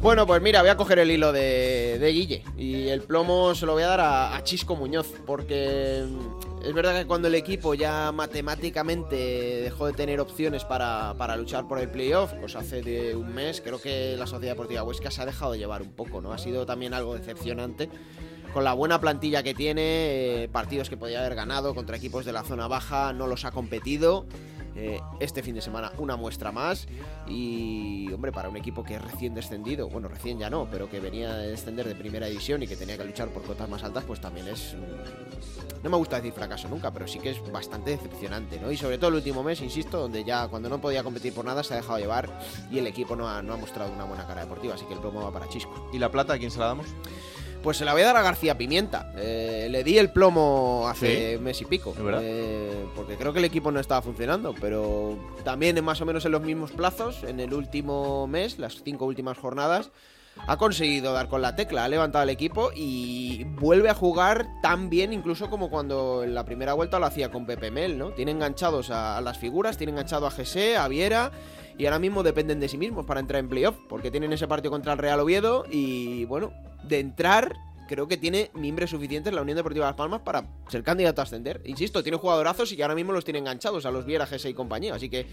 [0.01, 3.67] Bueno, pues mira, voy a coger el hilo de, de Guille y el plomo se
[3.67, 6.05] lo voy a dar a, a, Chisco Muñoz, porque
[6.63, 11.67] es verdad que cuando el equipo ya matemáticamente dejó de tener opciones para, para luchar
[11.67, 15.23] por el playoff, pues hace de un mes, creo que la Sociedad Deportiva Huesca se
[15.23, 16.33] ha dejado llevar un poco, ¿no?
[16.33, 17.89] Ha sido también algo decepcionante
[18.53, 22.33] con la buena plantilla que tiene, eh, partidos que podía haber ganado contra equipos de
[22.33, 24.27] la zona baja, no los ha competido.
[24.79, 26.87] Eh, este fin de semana una muestra más.
[27.27, 31.01] Y hombre para un equipo que es recién descendido bueno recién ya no pero que
[31.01, 34.05] venía de descender de primera división y que tenía que luchar por cotas más altas
[34.05, 34.75] pues también es
[35.83, 38.97] no me gusta decir fracaso nunca pero sí que es bastante decepcionante no y sobre
[38.99, 41.77] todo el último mes insisto donde ya cuando no podía competir por nada se ha
[41.77, 42.31] dejado llevar
[42.71, 45.01] y el equipo no ha, no ha mostrado una buena cara deportiva así que el
[45.01, 45.91] plomo va para Chisco.
[45.93, 46.87] Y la plata a quién se la damos
[47.67, 49.11] pues se la voy a dar a García Pimienta.
[49.17, 51.43] Eh, le di el plomo hace ¿Sí?
[51.43, 51.97] mes y pico.
[51.99, 54.55] Eh, porque creo que el equipo no estaba funcionando.
[54.61, 59.05] Pero también más o menos en los mismos plazos, en el último mes, las cinco
[59.05, 59.91] últimas jornadas,
[60.47, 64.89] ha conseguido dar con la tecla, ha levantado el equipo y vuelve a jugar tan
[64.89, 68.11] bien incluso como cuando en la primera vuelta lo hacía con Pepe Mel, ¿no?
[68.11, 71.33] Tiene enganchados a, a las figuras, tiene enganchado a Gese, a Viera
[71.79, 74.71] y ahora mismo dependen de sí mismos para entrar en playoff, porque tienen ese partido
[74.71, 76.53] contra el Real Oviedo y bueno,
[76.85, 77.55] de entrar
[77.87, 81.61] creo que tiene miembros suficientes la Unión Deportiva Las Palmas para ser candidato a ascender.
[81.65, 84.95] Insisto, tiene jugadorazos y ahora mismo los tiene enganchados a los Viera, Gese y compañía,
[84.95, 85.27] así que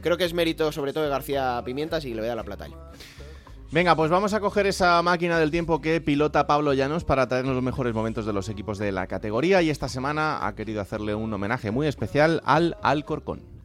[0.00, 2.44] creo que es mérito sobre todo de García Pimientas y le voy a dar la
[2.44, 2.74] plata ahí.
[3.70, 7.54] Venga, pues vamos a coger esa máquina del tiempo que pilota Pablo Llanos para traernos
[7.54, 11.14] los mejores momentos de los equipos de la categoría y esta semana ha querido hacerle
[11.14, 13.57] un homenaje muy especial al Alcorcón.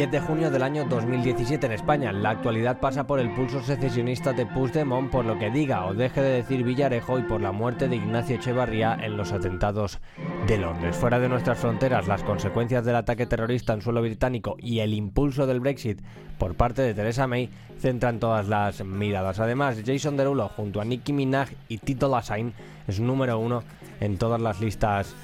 [0.00, 2.10] 10 de junio del año 2017 en España.
[2.10, 6.22] La actualidad pasa por el pulso secesionista de Puigdemont por lo que diga o deje
[6.22, 10.00] de decir Villarejo y por la muerte de Ignacio Echevarría en los atentados
[10.46, 10.96] de Londres.
[10.96, 15.46] Fuera de nuestras fronteras, las consecuencias del ataque terrorista en suelo británico y el impulso
[15.46, 16.00] del Brexit
[16.38, 19.38] por parte de Theresa May centran todas las miradas.
[19.38, 22.54] Además, Jason Derulo junto a Nicki Minaj y Tito Lassain
[22.88, 23.64] es número uno
[24.00, 25.14] en todas las listas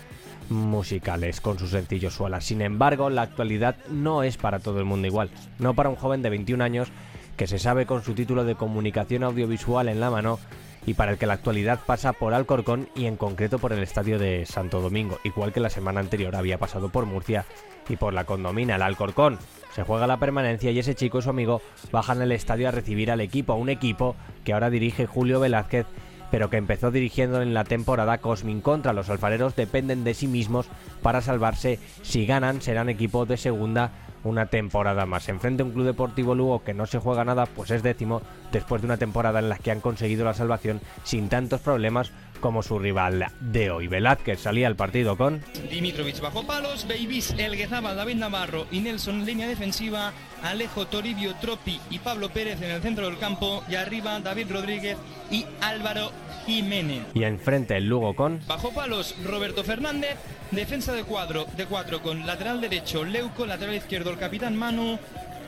[0.48, 2.40] musicales con su sencillo Suela.
[2.40, 5.30] Sin embargo, la actualidad no es para todo el mundo igual.
[5.58, 6.88] No para un joven de 21 años
[7.36, 10.38] que se sabe con su título de comunicación audiovisual en la mano
[10.86, 14.18] y para el que la actualidad pasa por Alcorcón y en concreto por el estadio
[14.18, 17.44] de Santo Domingo, igual que la semana anterior había pasado por Murcia
[17.88, 19.38] y por la condomina, el Alcorcón.
[19.74, 21.60] Se juega la permanencia y ese chico y su amigo
[21.92, 25.86] bajan al estadio a recibir al equipo, a un equipo que ahora dirige Julio Velázquez
[26.30, 28.92] pero que empezó dirigiendo en la temporada Cosmin contra.
[28.92, 30.66] Los alfareros dependen de sí mismos
[31.02, 31.78] para salvarse.
[32.02, 33.92] Si ganan, serán equipo de segunda
[34.24, 35.28] una temporada más.
[35.28, 38.22] Enfrente a un club deportivo Lugo que no se juega nada, pues es décimo,
[38.52, 42.62] después de una temporada en la que han conseguido la salvación sin tantos problemas como
[42.62, 43.88] su rival de hoy.
[43.88, 49.48] Velázquez salía al partido con Dimitrovic bajo palos, Babies, Elguezaba, David Navarro y Nelson línea
[49.48, 50.12] defensiva,
[50.42, 54.96] Alejo Toribio, Tropi y Pablo Pérez en el centro del campo y arriba David Rodríguez
[55.30, 56.10] y Álvaro
[56.46, 57.04] Jiménez.
[57.14, 60.16] Y enfrente el Lugo con Bajo palos, Roberto Fernández,
[60.50, 64.98] defensa de cuadro, de cuatro con lateral derecho Leuco, lateral izquierdo el capitán Manu,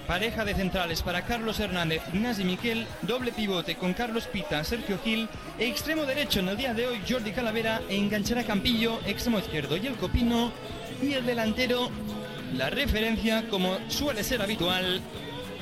[0.09, 5.29] pareja de centrales para Carlos Hernández, Ignasi Miquel, doble pivote con Carlos Pita, Sergio Gil,
[5.59, 9.97] extremo derecho en el día de hoy Jordi Calavera, enganchará Campillo, extremo izquierdo y el
[9.97, 10.51] Copino,
[11.03, 11.91] y el delantero,
[12.57, 15.03] la referencia como suele ser habitual,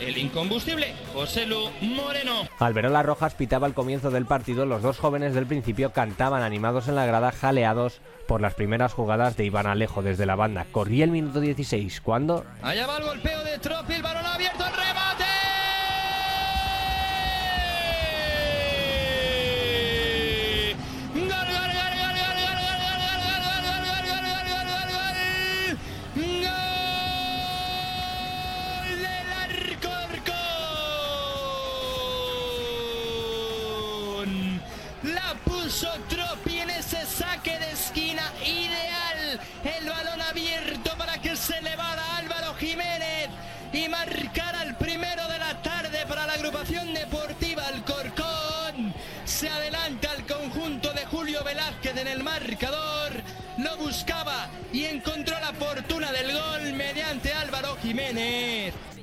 [0.01, 2.49] el incombustible José Lu Moreno.
[2.59, 6.97] Alberola Rojas pitaba al comienzo del partido, los dos jóvenes del principio cantaban animados en
[6.97, 10.67] la grada, jaleados por las primeras jugadas de Iván Alejo desde la banda.
[10.73, 14.73] Corría el minuto 16 cuando Allá va el golpeo de Tropi, el balón abierto, el
[14.73, 15.36] remate.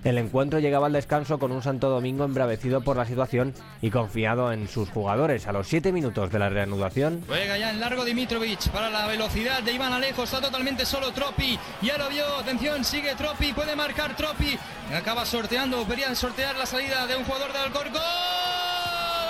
[0.03, 4.51] El encuentro llegaba al descanso con un Santo Domingo embravecido por la situación y confiado
[4.51, 5.47] en sus jugadores.
[5.47, 9.63] A los 7 minutos de la reanudación, Juega ya en largo Dimitrovic para la velocidad
[9.63, 10.23] de Iván Alejo.
[10.23, 11.57] Está totalmente solo Tropi.
[11.81, 12.25] Ya lo vio.
[12.37, 13.53] Atención, sigue Tropi.
[13.53, 14.57] Puede marcar Tropi.
[14.93, 15.87] Acaba sorteando.
[15.87, 18.01] Querían sortear la salida de un jugador de Alcorcón.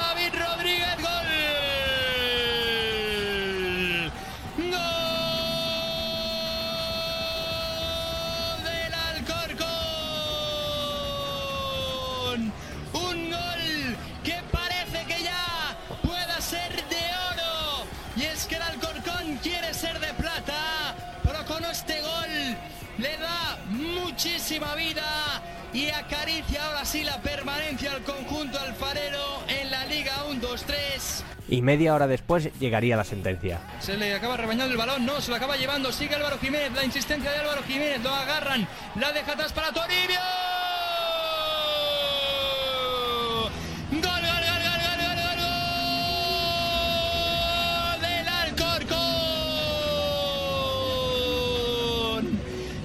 [0.02, 0.98] David Rodríguez.
[1.02, 1.73] Gol
[24.44, 25.42] muchísima vida
[25.72, 31.24] y acaricia ahora sí la permanencia al conjunto alfarero en la Liga 1-2-3.
[31.48, 33.62] y media hora después llegaría la sentencia.
[33.80, 36.84] Se le acaba rebañando el balón, no, se lo acaba llevando, sigue Álvaro Jiménez, la
[36.84, 38.68] insistencia de Álvaro Jiménez, lo agarran,
[39.00, 40.20] la deja atrás para Toribio.
[43.92, 45.38] Gol, gol, gol, gol, gol, gol,
[47.96, 49.04] gol, del Alcorcón.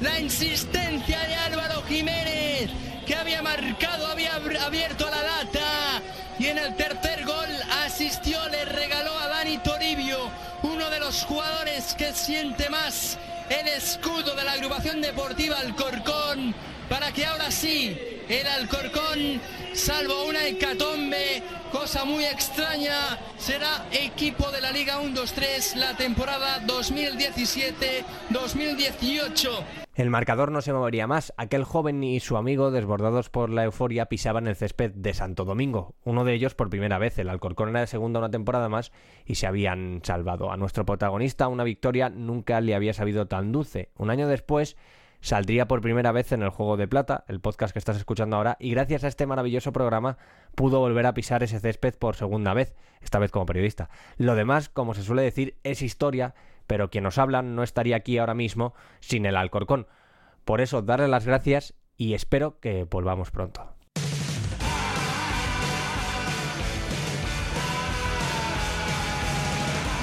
[0.03, 1.35] La insistencia de
[1.89, 2.71] Jiménez,
[3.07, 6.03] que había marcado, había abierto la lata.
[6.39, 7.49] Y en el tercer gol
[7.85, 10.31] asistió, le regaló a Dani Toribio,
[10.63, 13.19] uno de los jugadores que siente más
[13.49, 16.55] el escudo de la agrupación deportiva Alcorcón,
[16.89, 19.41] para que ahora sí el Alcorcón,
[19.73, 29.65] salvo una hecatombe, cosa muy extraña, será equipo de la Liga 1-2-3 la temporada 2017-2018.
[29.95, 31.35] El marcador no se movería más.
[31.37, 35.97] Aquel joven y su amigo, desbordados por la euforia, pisaban el césped de Santo Domingo.
[36.05, 37.19] Uno de ellos por primera vez.
[37.19, 38.93] El Alcorcón era de segunda una temporada más
[39.27, 40.53] y se habían salvado.
[40.53, 43.91] A nuestro protagonista una victoria nunca le había sabido tan dulce.
[43.97, 44.77] Un año después
[45.21, 48.57] saldría por primera vez en el Juego de Plata, el podcast que estás escuchando ahora,
[48.61, 50.19] y gracias a este maravilloso programa
[50.55, 53.91] pudo volver a pisar ese césped por segunda vez, esta vez como periodista.
[54.17, 56.35] Lo demás, como se suele decir, es historia,
[56.67, 59.87] pero quien nos habla no estaría aquí ahora mismo sin el Alcorcón.
[60.45, 63.78] Por eso, darle las gracias y espero que volvamos pronto.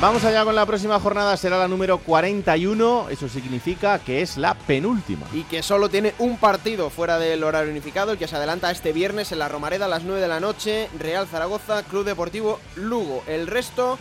[0.02, 4.54] Vamos allá con la próxima jornada, será la número 41, eso significa que es la
[4.54, 5.26] penúltima.
[5.32, 8.92] Y que solo tiene un partido fuera del horario unificado, el que se adelanta este
[8.92, 13.24] viernes en la Romareda a las 9 de la noche, Real Zaragoza, Club Deportivo Lugo.
[13.26, 13.98] El resto,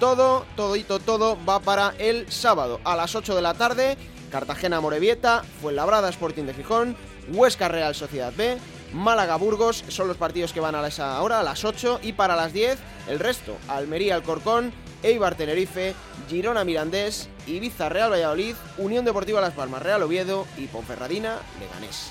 [0.00, 3.96] todo, todito, todo va para el sábado a las 8 de la tarde,
[4.32, 6.96] Cartagena Morevieta, Fuenlabrada Sporting de Gijón,
[7.28, 8.58] Huesca Real Sociedad B,
[8.92, 12.34] Málaga Burgos, son los partidos que van a esa hora, a las 8, y para
[12.34, 12.78] las 10,
[13.08, 14.72] el resto, Almería Alcorcón,
[15.02, 15.94] Eibar Tenerife,
[16.28, 22.10] Girona Mirandés, Ibiza Real Valladolid, Unión Deportiva Las Palmas Real Oviedo y Ponferradina Leganés.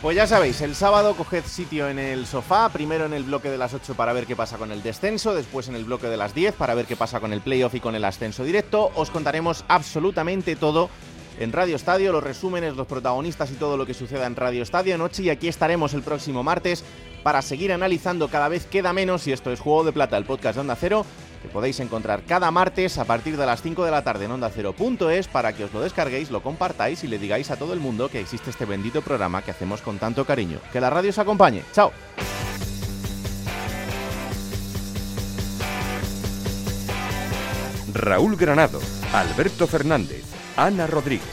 [0.00, 3.58] Pues ya sabéis, el sábado coged sitio en el sofá, primero en el bloque de
[3.58, 6.34] las 8 para ver qué pasa con el descenso, después en el bloque de las
[6.34, 8.92] 10 para ver qué pasa con el playoff y con el ascenso directo.
[8.94, 10.88] Os contaremos absolutamente todo
[11.40, 14.96] en Radio Estadio, los resúmenes, los protagonistas y todo lo que suceda en Radio Estadio
[14.98, 16.84] Noche y aquí estaremos el próximo martes
[17.24, 20.54] para seguir analizando cada vez queda menos y esto es Juego de Plata, el podcast
[20.54, 21.04] de Onda Cero
[21.38, 24.50] que podéis encontrar cada martes a partir de las 5 de la tarde en onda
[24.50, 28.08] Cero.es para que os lo descarguéis, lo compartáis y le digáis a todo el mundo
[28.08, 30.58] que existe este bendito programa que hacemos con tanto cariño.
[30.72, 31.62] Que la radio os acompañe.
[31.72, 31.92] Chao.
[37.92, 38.80] Raúl Granado,
[39.12, 40.24] Alberto Fernández,
[40.56, 41.26] Ana Rodríguez.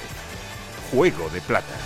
[0.91, 1.84] Juego de Plata.